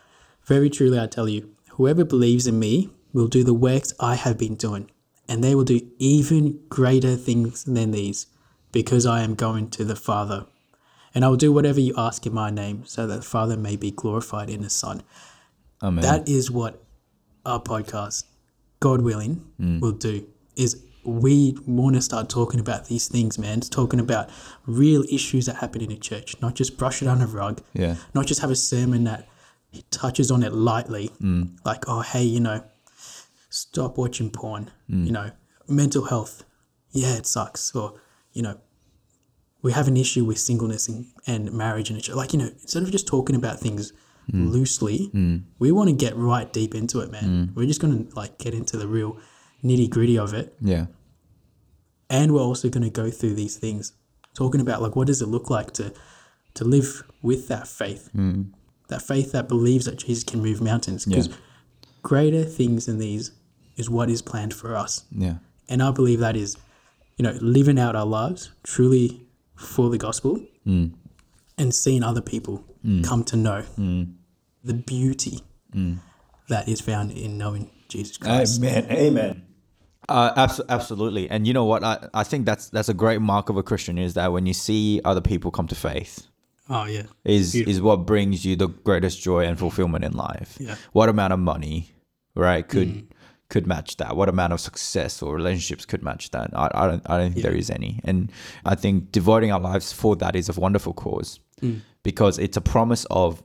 Very 0.45 0.69
truly 0.69 0.99
I 0.99 1.07
tell 1.07 1.27
you, 1.27 1.49
whoever 1.71 2.05
believes 2.05 2.47
in 2.47 2.59
me 2.59 2.89
will 3.13 3.27
do 3.27 3.43
the 3.43 3.53
works 3.53 3.93
I 3.99 4.15
have 4.15 4.37
been 4.37 4.55
doing, 4.55 4.89
and 5.27 5.43
they 5.43 5.55
will 5.55 5.63
do 5.63 5.81
even 5.99 6.59
greater 6.69 7.15
things 7.15 7.63
than 7.63 7.91
these, 7.91 8.27
because 8.71 9.05
I 9.05 9.21
am 9.21 9.35
going 9.35 9.69
to 9.71 9.85
the 9.85 9.95
Father. 9.95 10.45
And 11.15 11.23
I 11.23 11.29
will 11.29 11.37
do 11.37 11.53
whatever 11.53 11.79
you 11.79 11.93
ask 11.95 12.25
in 12.25 12.33
my 12.33 12.49
name, 12.49 12.85
so 12.85 13.05
that 13.07 13.17
the 13.17 13.21
Father 13.21 13.55
may 13.55 13.75
be 13.75 13.91
glorified 13.91 14.49
in 14.49 14.61
the 14.61 14.69
Son. 14.69 15.03
Amen. 15.81 16.01
That 16.01 16.27
is 16.27 16.49
what 16.49 16.83
our 17.45 17.61
podcast, 17.61 18.23
God 18.79 19.01
willing, 19.01 19.45
mm. 19.59 19.79
will 19.79 19.91
do. 19.91 20.27
Is 20.55 20.83
we 21.05 21.57
want 21.67 21.95
to 21.95 22.01
start 22.01 22.29
talking 22.29 22.59
about 22.59 22.87
these 22.87 23.07
things, 23.07 23.37
man. 23.37 23.59
It's 23.59 23.69
Talking 23.69 23.99
about 23.99 24.29
real 24.65 25.03
issues 25.11 25.45
that 25.47 25.57
happen 25.57 25.81
in 25.81 25.91
a 25.91 25.97
church, 25.97 26.35
not 26.41 26.55
just 26.55 26.77
brush 26.77 27.01
it 27.01 27.07
under 27.07 27.25
the 27.25 27.35
rug. 27.35 27.61
Yeah. 27.73 27.95
Not 28.13 28.25
just 28.25 28.41
have 28.41 28.51
a 28.51 28.55
sermon 28.55 29.03
that 29.03 29.27
touches 29.91 30.31
on 30.31 30.43
it 30.43 30.53
lightly, 30.53 31.09
mm. 31.21 31.57
like 31.65 31.85
oh 31.87 32.01
hey, 32.01 32.23
you 32.23 32.39
know, 32.39 32.63
stop 33.53 33.97
watching 33.97 34.29
porn. 34.29 34.71
Hmm. 34.87 35.05
You 35.05 35.11
know, 35.11 35.31
mental 35.67 36.05
health. 36.05 36.43
Yeah, 36.91 37.15
it 37.15 37.25
sucks. 37.25 37.73
Or 37.75 37.99
you 38.33 38.41
know, 38.41 38.59
we 39.63 39.71
have 39.71 39.87
an 39.87 39.97
issue 39.97 40.25
with 40.25 40.37
singleness 40.37 40.87
and, 40.87 41.05
and 41.25 41.51
marriage 41.51 41.89
and 41.89 42.07
like 42.09 42.33
you 42.33 42.39
know 42.39 42.49
instead 42.61 42.83
of 42.83 42.91
just 42.91 43.07
talking 43.07 43.35
about 43.35 43.59
things 43.59 43.93
hmm. 44.29 44.47
loosely 44.49 45.05
hmm. 45.05 45.37
we 45.57 45.71
want 45.71 45.89
to 45.89 45.95
get 45.95 46.15
right 46.15 46.53
deep 46.53 46.75
into 46.75 46.99
it 46.99 47.09
man 47.09 47.51
we're 47.55 47.65
just 47.65 47.81
going 47.81 48.05
to 48.07 48.15
like 48.15 48.37
get 48.37 48.53
into 48.53 48.77
the 48.77 48.87
real 48.87 49.17
nitty 49.63 49.89
gritty 49.89 50.17
of 50.19 50.33
it 50.33 50.53
Yeah. 50.59 50.87
and 52.09 52.33
we're 52.33 52.41
also 52.41 52.69
going 52.69 52.83
to 52.83 52.89
go 52.89 53.09
through 53.09 53.33
these 53.35 53.55
things 53.55 53.93
talking 54.35 54.61
about 54.61 54.81
like 54.81 54.95
what 54.95 55.07
does 55.07 55.21
it 55.21 55.27
look 55.27 55.49
like 55.49 55.71
to 55.73 55.93
to 56.53 56.63
live 56.65 57.03
with 57.21 57.47
that 57.47 57.67
faith 57.67 58.09
that 58.89 59.01
faith 59.01 59.31
that 59.31 59.47
believes 59.47 59.85
that 59.85 59.97
jesus 59.97 60.23
can 60.23 60.41
move 60.41 60.61
mountains 60.61 61.05
because 61.05 61.29
greater 62.01 62.43
things 62.43 62.85
than 62.85 62.97
these 62.97 63.31
is 63.75 63.89
what 63.89 64.09
is 64.09 64.21
planned 64.21 64.53
for 64.53 64.75
us 64.75 65.05
Yeah. 65.11 65.35
and 65.69 65.81
I 65.81 65.91
believe 65.91 66.19
that 66.19 66.35
is, 66.35 66.57
you 67.17 67.23
know, 67.23 67.37
living 67.41 67.79
out 67.79 67.95
our 67.95 68.05
lives 68.05 68.51
truly 68.63 69.21
for 69.55 69.89
the 69.89 69.97
gospel 69.97 70.39
mm. 70.65 70.91
and 71.57 71.73
seeing 71.73 72.03
other 72.03 72.21
people 72.21 72.63
mm. 72.85 73.03
come 73.03 73.23
to 73.25 73.35
know 73.35 73.63
mm. 73.77 74.13
the 74.63 74.73
beauty 74.73 75.39
that 76.49 76.67
is 76.67 76.81
found 76.81 77.11
in 77.11 77.37
knowing 77.37 77.69
Jesus 77.87 78.17
Christ. 78.17 78.59
Amen. 78.59 78.85
Amen. 78.91 79.45
Uh, 80.09 80.33
abs- 80.35 80.61
absolutely. 80.69 81.29
And 81.29 81.47
you 81.47 81.53
know 81.53 81.65
what? 81.65 81.83
I, 81.83 82.09
I 82.13 82.23
think 82.23 82.45
that's 82.45 82.69
that's 82.69 82.89
a 82.89 82.93
great 82.93 83.21
mark 83.21 83.49
of 83.49 83.57
a 83.57 83.63
Christian 83.63 83.97
is 83.97 84.13
that 84.15 84.31
when 84.31 84.45
you 84.45 84.53
see 84.53 84.99
other 85.05 85.21
people 85.21 85.49
come 85.49 85.67
to 85.67 85.75
faith, 85.75 86.27
Oh, 86.69 86.85
yeah. 86.85 87.03
is 87.23 87.53
Beautiful. 87.53 87.71
is 87.71 87.81
what 87.81 88.05
brings 88.05 88.45
you 88.45 88.55
the 88.55 88.67
greatest 88.67 89.21
joy 89.21 89.45
and 89.45 89.57
fulfillment 89.57 90.03
in 90.03 90.13
life. 90.13 90.57
Yeah. 90.59 90.75
What 90.91 91.09
amount 91.09 91.33
of 91.33 91.39
money, 91.39 91.91
right, 92.35 92.67
could 92.67 93.07
could 93.49 93.67
match 93.67 93.97
that? 93.97 94.15
What 94.15 94.29
amount 94.29 94.53
of 94.53 94.59
success 94.59 95.21
or 95.21 95.35
relationships 95.35 95.85
could 95.85 96.03
match 96.03 96.31
that? 96.31 96.49
I, 96.53 96.69
I 96.73 96.87
don't 96.87 97.09
I 97.09 97.17
don't 97.17 97.33
think 97.33 97.43
there 97.43 97.55
is 97.55 97.69
any. 97.69 97.99
And 98.03 98.31
I 98.65 98.75
think 98.75 99.11
devoting 99.11 99.51
our 99.51 99.59
lives 99.59 99.93
for 99.93 100.15
that 100.17 100.35
is 100.35 100.49
a 100.49 100.59
wonderful 100.59 100.93
cause 100.93 101.39
mm. 101.61 101.81
because 102.03 102.39
it's 102.39 102.57
a 102.57 102.61
promise 102.61 103.05
of 103.11 103.43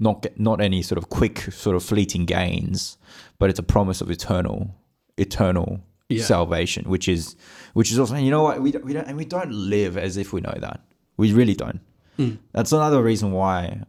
not 0.00 0.26
not 0.38 0.60
any 0.60 0.82
sort 0.82 0.98
of 0.98 1.08
quick 1.08 1.40
sort 1.52 1.76
of 1.76 1.82
fleeting 1.82 2.24
gains, 2.26 2.98
but 3.38 3.50
it's 3.50 3.58
a 3.58 3.64
promise 3.64 4.00
of 4.00 4.10
eternal 4.10 4.74
eternal 5.16 5.80
Yeah. 6.08 6.24
salvation, 6.24 6.88
which 6.88 7.08
is 7.08 7.36
which 7.74 7.90
is 7.92 7.98
also 7.98 8.16
you 8.16 8.30
know 8.30 8.42
what 8.42 8.60
we 8.62 8.72
don't, 8.72 8.84
we 8.84 8.92
don't 8.92 9.06
and 9.06 9.16
we 9.16 9.24
don't 9.24 9.52
live 9.52 9.96
as 9.96 10.16
if 10.16 10.32
we 10.32 10.40
know 10.40 10.56
that 10.60 10.80
we 11.16 11.32
really 11.32 11.54
don't. 11.54 11.80
Mm. 12.18 12.38
That's 12.52 12.72
another 12.72 13.02
reason 13.02 13.32
why 13.32 13.84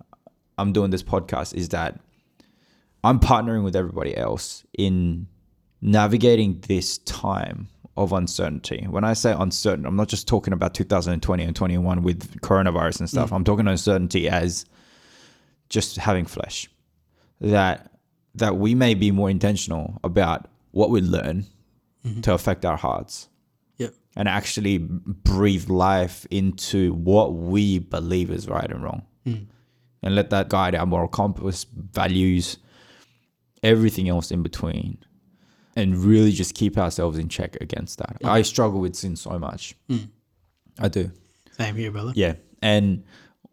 I'm 0.58 0.74
doing 0.74 0.92
this 0.92 1.04
podcast 1.04 1.54
is 1.56 1.70
that 1.70 2.00
I'm 3.04 3.20
partnering 3.20 3.64
with 3.64 3.76
everybody 3.76 4.16
else 4.16 4.66
in 4.78 5.28
navigating 5.82 6.60
this 6.68 6.98
time 7.00 7.68
of 7.96 8.14
uncertainty. 8.14 8.86
When 8.90 9.04
I 9.04 9.14
say 9.14 9.36
uncertain, 9.38 9.86
I'm 9.86 9.96
not 9.96 10.08
just 10.08 10.28
talking 10.28 10.54
about 10.54 10.74
2020 10.74 11.44
and 11.44 11.56
21 11.56 12.02
with 12.02 12.42
coronavirus 12.42 13.02
and 13.02 13.10
stuff. 13.10 13.30
Mm. 13.30 13.36
I'm 13.38 13.44
talking 13.44 13.68
uncertainty 13.68 14.30
as 14.30 14.66
just 15.70 15.98
having 15.98 16.26
flesh. 16.26 16.70
That 17.42 17.92
that 18.36 18.58
we 18.58 18.76
may 18.76 18.94
be 18.94 19.12
more 19.12 19.30
intentional 19.30 20.00
about 20.04 20.50
what 20.72 20.90
we 20.90 21.02
learn 21.02 21.46
mm-hmm. 22.06 22.22
to 22.22 22.34
affect 22.34 22.64
our 22.64 22.78
hearts 22.78 23.28
Yep. 23.78 23.94
and 24.16 24.28
actually 24.28 24.78
breathe 24.78 25.70
life 25.70 26.28
into 26.30 26.94
what 26.94 27.34
we 27.34 27.80
believe 27.80 28.30
is 28.30 28.48
right 28.48 28.70
and 28.70 28.84
wrong. 28.84 29.06
Mm. 29.26 29.48
And 30.04 30.16
let 30.16 30.30
that 30.30 30.50
guide 30.50 30.76
our 30.76 30.86
moral 30.86 31.08
compass, 31.08 31.66
values, 31.74 32.58
everything 33.64 34.10
else 34.10 34.32
in 34.32 34.44
between. 34.44 34.98
And 35.76 35.96
really 35.98 36.32
just 36.32 36.56
keep 36.56 36.78
ourselves 36.78 37.18
in 37.18 37.30
check 37.30 37.56
against 37.62 38.00
that. 38.00 38.18
I 38.24 38.42
struggle 38.42 38.82
with 38.82 38.96
sin 38.96 39.16
so 39.16 39.40
much. 39.40 39.76
Hmm. 39.88 39.98
I 40.78 40.90
do. 40.90 41.12
Same 41.52 41.76
here, 41.76 41.92
brother. 41.92 42.12
Yeah. 42.16 42.34
And 42.62 43.04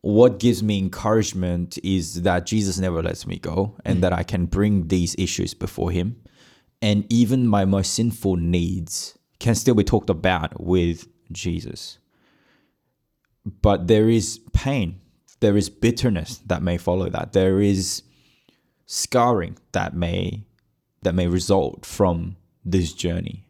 what 0.00 0.40
gives 0.40 0.62
me 0.62 0.78
encouragement 0.78 1.78
is 1.84 2.22
that 2.22 2.46
Jesus 2.46 2.78
never 2.78 3.02
lets 3.02 3.26
me 3.26 3.38
go 3.38 3.76
and 3.84 3.96
hmm. 3.96 4.00
that 4.02 4.12
I 4.12 4.22
can 4.22 4.46
bring 4.46 4.88
these 4.88 5.14
issues 5.18 5.54
before 5.54 5.90
him. 5.90 6.16
And 6.82 7.10
even 7.12 7.46
my 7.46 7.64
most 7.64 7.94
sinful 7.94 8.36
needs 8.36 9.16
can 9.38 9.54
still 9.54 9.74
be 9.74 9.84
talked 9.84 10.10
about 10.10 10.60
with 10.60 11.06
Jesus. 11.32 11.98
But 13.44 13.86
there 13.86 14.08
is 14.08 14.40
pain, 14.52 15.00
there 15.40 15.56
is 15.56 15.70
bitterness 15.70 16.38
that 16.46 16.62
may 16.62 16.78
follow 16.78 17.08
that. 17.10 17.32
There 17.32 17.60
is 17.60 18.02
scarring 18.86 19.58
that 19.72 19.94
may 19.94 20.44
that 21.02 21.14
may 21.14 21.26
result 21.26 21.84
from 21.84 22.36
this 22.64 22.92
journey. 22.92 23.46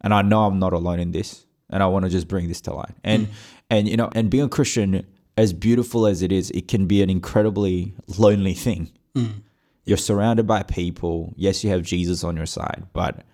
And 0.00 0.14
I 0.14 0.22
know 0.22 0.44
I'm 0.44 0.58
not 0.58 0.72
alone 0.72 1.00
in 1.00 1.12
this. 1.12 1.44
And 1.70 1.82
I 1.82 1.86
want 1.86 2.04
to 2.04 2.10
just 2.10 2.28
bring 2.28 2.46
this 2.46 2.60
to 2.62 2.74
light. 2.74 2.94
And 3.02 3.26
mm. 3.26 3.32
and 3.70 3.88
you 3.88 3.96
know, 3.96 4.10
and 4.14 4.30
being 4.30 4.44
a 4.44 4.48
Christian, 4.48 5.06
as 5.36 5.52
beautiful 5.52 6.06
as 6.06 6.22
it 6.22 6.30
is, 6.30 6.50
it 6.50 6.68
can 6.68 6.86
be 6.86 7.02
an 7.02 7.10
incredibly 7.10 7.94
lonely 8.18 8.54
thing. 8.54 8.92
Mm. 9.16 9.42
You're 9.84 9.96
surrounded 9.96 10.46
by 10.46 10.62
people. 10.62 11.32
Yes, 11.36 11.64
you 11.64 11.70
have 11.70 11.82
Jesus 11.82 12.22
on 12.22 12.36
your 12.36 12.46
side, 12.46 12.86
but 12.92 13.24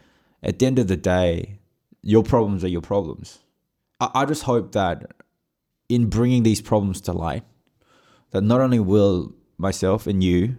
at 0.42 0.58
the 0.58 0.66
end 0.66 0.78
of 0.78 0.88
the 0.88 0.96
day, 0.96 1.58
your 2.02 2.22
problems 2.22 2.64
are 2.64 2.68
your 2.68 2.80
problems. 2.80 3.40
I, 4.00 4.10
I 4.14 4.24
just 4.24 4.44
hope 4.44 4.72
that 4.72 5.12
in 5.88 6.08
bringing 6.08 6.44
these 6.44 6.60
problems 6.60 7.00
to 7.02 7.12
light, 7.12 7.42
that 8.30 8.42
not 8.42 8.60
only 8.60 8.80
will 8.80 9.34
myself 9.58 10.06
and 10.06 10.24
you 10.24 10.56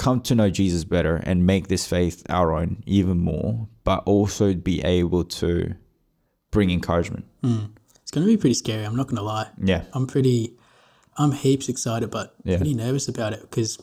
come 0.00 0.22
to 0.22 0.34
know 0.34 0.48
Jesus 0.48 0.84
better 0.84 1.16
and 1.16 1.44
make 1.44 1.68
this 1.68 1.86
faith 1.86 2.22
our 2.30 2.56
own 2.56 2.82
even 2.86 3.18
more, 3.18 3.68
but 3.84 4.02
also 4.06 4.54
be 4.54 4.80
able 4.82 5.24
to 5.24 5.74
bring 6.50 6.70
encouragement. 6.70 7.26
It's 7.44 8.10
going 8.10 8.26
to 8.26 8.32
be 8.32 8.38
pretty 8.38 8.54
scary. 8.54 8.82
I'm 8.86 8.96
not 8.96 9.08
going 9.08 9.18
to 9.18 9.22
lie. 9.22 9.50
Yeah. 9.62 9.82
I'm 9.92 10.06
pretty, 10.06 10.56
I'm 11.18 11.32
heaps 11.32 11.68
excited, 11.68 12.10
but 12.10 12.34
Yeah. 12.44 12.56
pretty 12.56 12.72
nervous 12.72 13.08
about 13.08 13.34
it 13.34 13.42
because, 13.42 13.78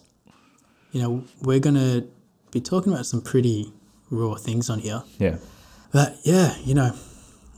you 0.91 0.99
know, 1.03 1.23
we're 1.43 1.59
going 1.59 1.75
to 1.75 2.07
be 2.49 2.61
talking 2.61 2.91
about 2.91 3.05
some 3.05 3.21
pretty 3.21 3.71
raw 4.09 4.33
things 4.35 4.71
on 4.71 4.79
here. 4.79 5.03
Yeah. 5.19 5.37
That, 5.91 6.17
yeah, 6.23 6.55
you 6.65 6.73
know, 6.73 6.95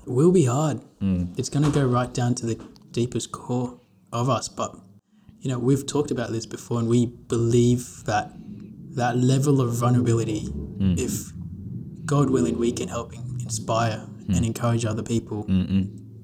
it 0.05 0.11
will 0.11 0.33
be 0.33 0.43
hard. 0.45 0.81
Mm. 1.01 1.39
It's 1.39 1.47
going 1.49 1.63
to 1.63 1.71
go 1.71 1.85
right 1.87 2.13
down 2.13 2.35
to 2.35 2.45
the 2.45 2.55
deepest 2.91 3.31
core 3.31 3.79
of 4.11 4.27
us. 4.29 4.49
But, 4.49 4.75
you 5.41 5.49
know, 5.49 5.60
we've 5.60 5.86
talked 5.86 6.12
about 6.12 6.32
this 6.32 6.45
before 6.45 6.80
and 6.80 6.88
we 6.89 7.06
believe 7.06 8.04
that 8.06 8.32
that 8.95 9.17
level 9.17 9.62
of 9.62 9.73
vulnerability, 9.73 10.41
Mm. 10.80 10.97
if 10.99 11.32
God 12.06 12.30
willing, 12.30 12.58
we 12.58 12.71
can 12.71 12.88
help 12.89 13.13
inspire 13.39 13.99
Mm. 14.28 14.36
and 14.38 14.45
encourage 14.45 14.86
other 14.86 15.04
people 15.04 15.43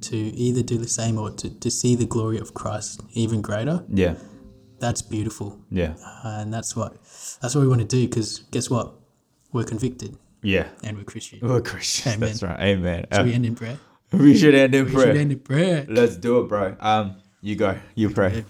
to 0.01 0.17
either 0.17 0.61
do 0.61 0.77
the 0.77 0.87
same 0.87 1.17
or 1.17 1.31
to, 1.31 1.49
to 1.59 1.69
see 1.71 1.95
the 1.95 2.05
glory 2.05 2.37
of 2.37 2.53
Christ 2.53 3.01
even 3.13 3.41
greater. 3.41 3.83
Yeah. 3.89 4.15
That's 4.79 5.01
beautiful. 5.01 5.59
Yeah. 5.71 5.93
And 6.23 6.53
that's 6.53 6.75
what 6.75 6.93
that's 7.41 7.55
what 7.55 7.61
we 7.61 7.67
want 7.67 7.81
to 7.81 7.87
do 7.87 8.07
because 8.07 8.39
guess 8.51 8.69
what? 8.69 8.93
We're 9.53 9.63
convicted. 9.63 10.17
Yeah. 10.43 10.67
and 10.83 10.97
we're 10.97 11.05
Christian. 11.05 11.39
We're 11.41 11.61
Christian. 11.61 12.11
Amen. 12.15 12.29
That's 12.29 12.43
right. 12.43 12.59
Amen. 12.59 13.05
Should 13.11 13.25
we 13.25 13.31
Uh, 13.31 13.35
end 13.35 13.45
in 13.47 13.55
prayer? 13.55 13.79
we 14.13 14.37
should 14.37 14.53
end 14.53 14.75
in 14.75 14.85
We 14.85 14.91
prayer. 14.91 15.05
should 15.07 15.17
end 15.17 15.31
in 15.31 15.39
prayer. 15.39 15.85
Let's 15.89 16.17
do 16.17 16.39
it, 16.41 16.47
bro. 16.49 16.75
Um, 16.79 17.15
you 17.41 17.55
go. 17.55 17.77
You 17.95 18.09
pray. 18.11 18.45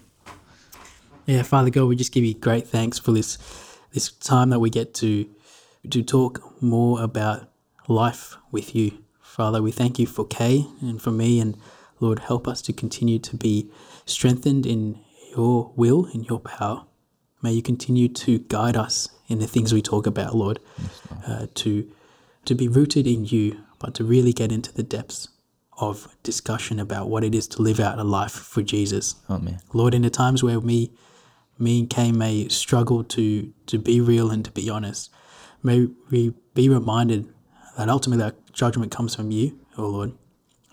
Yeah, 1.25 1.41
Father 1.41 1.71
God, 1.71 1.85
we 1.85 1.95
just 1.95 2.11
give 2.11 2.23
you 2.23 2.35
great 2.35 2.67
thanks 2.67 2.99
for 2.99 3.11
this 3.11 3.37
this 3.93 4.11
time 4.11 4.49
that 4.51 4.59
we 4.59 4.69
get 4.69 4.93
to 4.95 5.27
to 5.89 6.03
talk 6.03 6.61
more 6.61 7.01
about 7.01 7.49
life 7.87 8.37
with 8.51 8.75
you. 8.75 8.99
Father, 9.21 9.61
we 9.61 9.71
thank 9.71 9.97
you 9.97 10.05
for 10.05 10.25
Kay 10.25 10.67
and 10.81 11.01
for 11.01 11.11
me 11.11 11.39
and 11.39 11.57
Lord, 11.99 12.19
help 12.19 12.47
us 12.47 12.61
to 12.63 12.73
continue 12.73 13.19
to 13.19 13.37
be 13.37 13.71
strengthened 14.05 14.65
in 14.65 14.99
your 15.35 15.71
will 15.75 16.05
and 16.13 16.25
your 16.27 16.39
power. 16.39 16.85
May 17.41 17.53
you 17.53 17.61
continue 17.61 18.07
to 18.09 18.39
guide 18.39 18.75
us 18.75 19.09
in 19.27 19.39
the 19.39 19.47
things 19.47 19.73
we 19.73 19.81
talk 19.81 20.05
about, 20.05 20.35
Lord, 20.35 20.59
uh, 21.25 21.47
to 21.55 21.89
to 22.45 22.53
be 22.53 22.67
rooted 22.67 23.07
in 23.07 23.25
you, 23.25 23.63
but 23.79 23.95
to 23.95 24.03
really 24.03 24.33
get 24.33 24.51
into 24.51 24.71
the 24.71 24.83
depths 24.83 25.29
of 25.77 26.07
discussion 26.21 26.79
about 26.79 27.09
what 27.09 27.23
it 27.23 27.33
is 27.33 27.47
to 27.47 27.61
live 27.61 27.79
out 27.79 27.97
a 27.97 28.03
life 28.03 28.31
for 28.31 28.61
Jesus. 28.61 29.15
Amen. 29.29 29.59
Lord, 29.73 29.95
in 29.95 30.03
the 30.03 30.11
times 30.11 30.43
where 30.43 30.61
me, 30.61 30.91
me 31.57 31.79
and 31.79 31.89
Kay 31.89 32.11
may 32.11 32.47
struggle 32.49 33.03
to 33.03 33.53
to 33.67 33.79
be 33.79 34.01
real 34.01 34.31
and 34.31 34.43
to 34.45 34.51
be 34.51 34.69
honest, 34.69 35.11
may 35.63 35.87
we 36.11 36.33
be 36.53 36.69
reminded 36.69 37.27
that 37.77 37.89
ultimately 37.89 38.23
that 38.23 38.53
judgment 38.53 38.91
comes 38.91 39.15
from 39.15 39.31
you, 39.31 39.59
oh 39.77 39.87
Lord. 39.87 40.13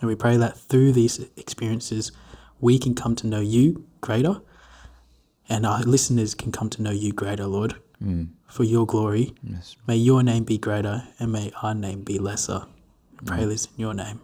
And 0.01 0.09
we 0.09 0.16
pray 0.16 0.37
that 0.37 0.59
through 0.59 0.92
these 0.92 1.25
experiences, 1.37 2.11
we 2.61 2.79
can 2.79 2.95
come 2.95 3.14
to 3.16 3.27
know 3.27 3.40
you 3.40 3.85
greater, 4.01 4.40
and 5.49 5.64
our 5.64 5.83
listeners 5.83 6.35
can 6.35 6.51
come 6.51 6.68
to 6.71 6.83
know 6.83 6.90
you 6.90 7.12
greater, 7.12 7.47
Lord, 7.47 7.77
mm. 8.03 8.29
for 8.49 8.64
your 8.64 8.85
glory. 8.85 9.35
Yes. 9.42 9.77
May 9.87 9.97
your 9.97 10.23
name 10.23 10.45
be 10.45 10.59
greater, 10.59 11.05
and 11.18 11.33
may 11.33 11.53
our 11.62 11.75
name 11.75 12.03
be 12.03 12.18
lesser. 12.18 12.64
We 13.21 13.27
pray 13.27 13.45
mm. 13.45 13.49
this 13.49 13.66
in 13.66 13.81
your 13.81 13.95
name. 13.95 14.21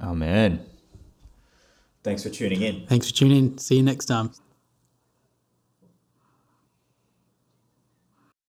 Amen. 0.00 0.64
Thanks 2.02 2.22
for 2.22 2.30
tuning 2.30 2.62
in. 2.62 2.86
Thanks 2.86 3.08
for 3.10 3.14
tuning 3.14 3.36
in. 3.36 3.58
See 3.58 3.76
you 3.76 3.82
next 3.82 4.06
time. 4.06 4.32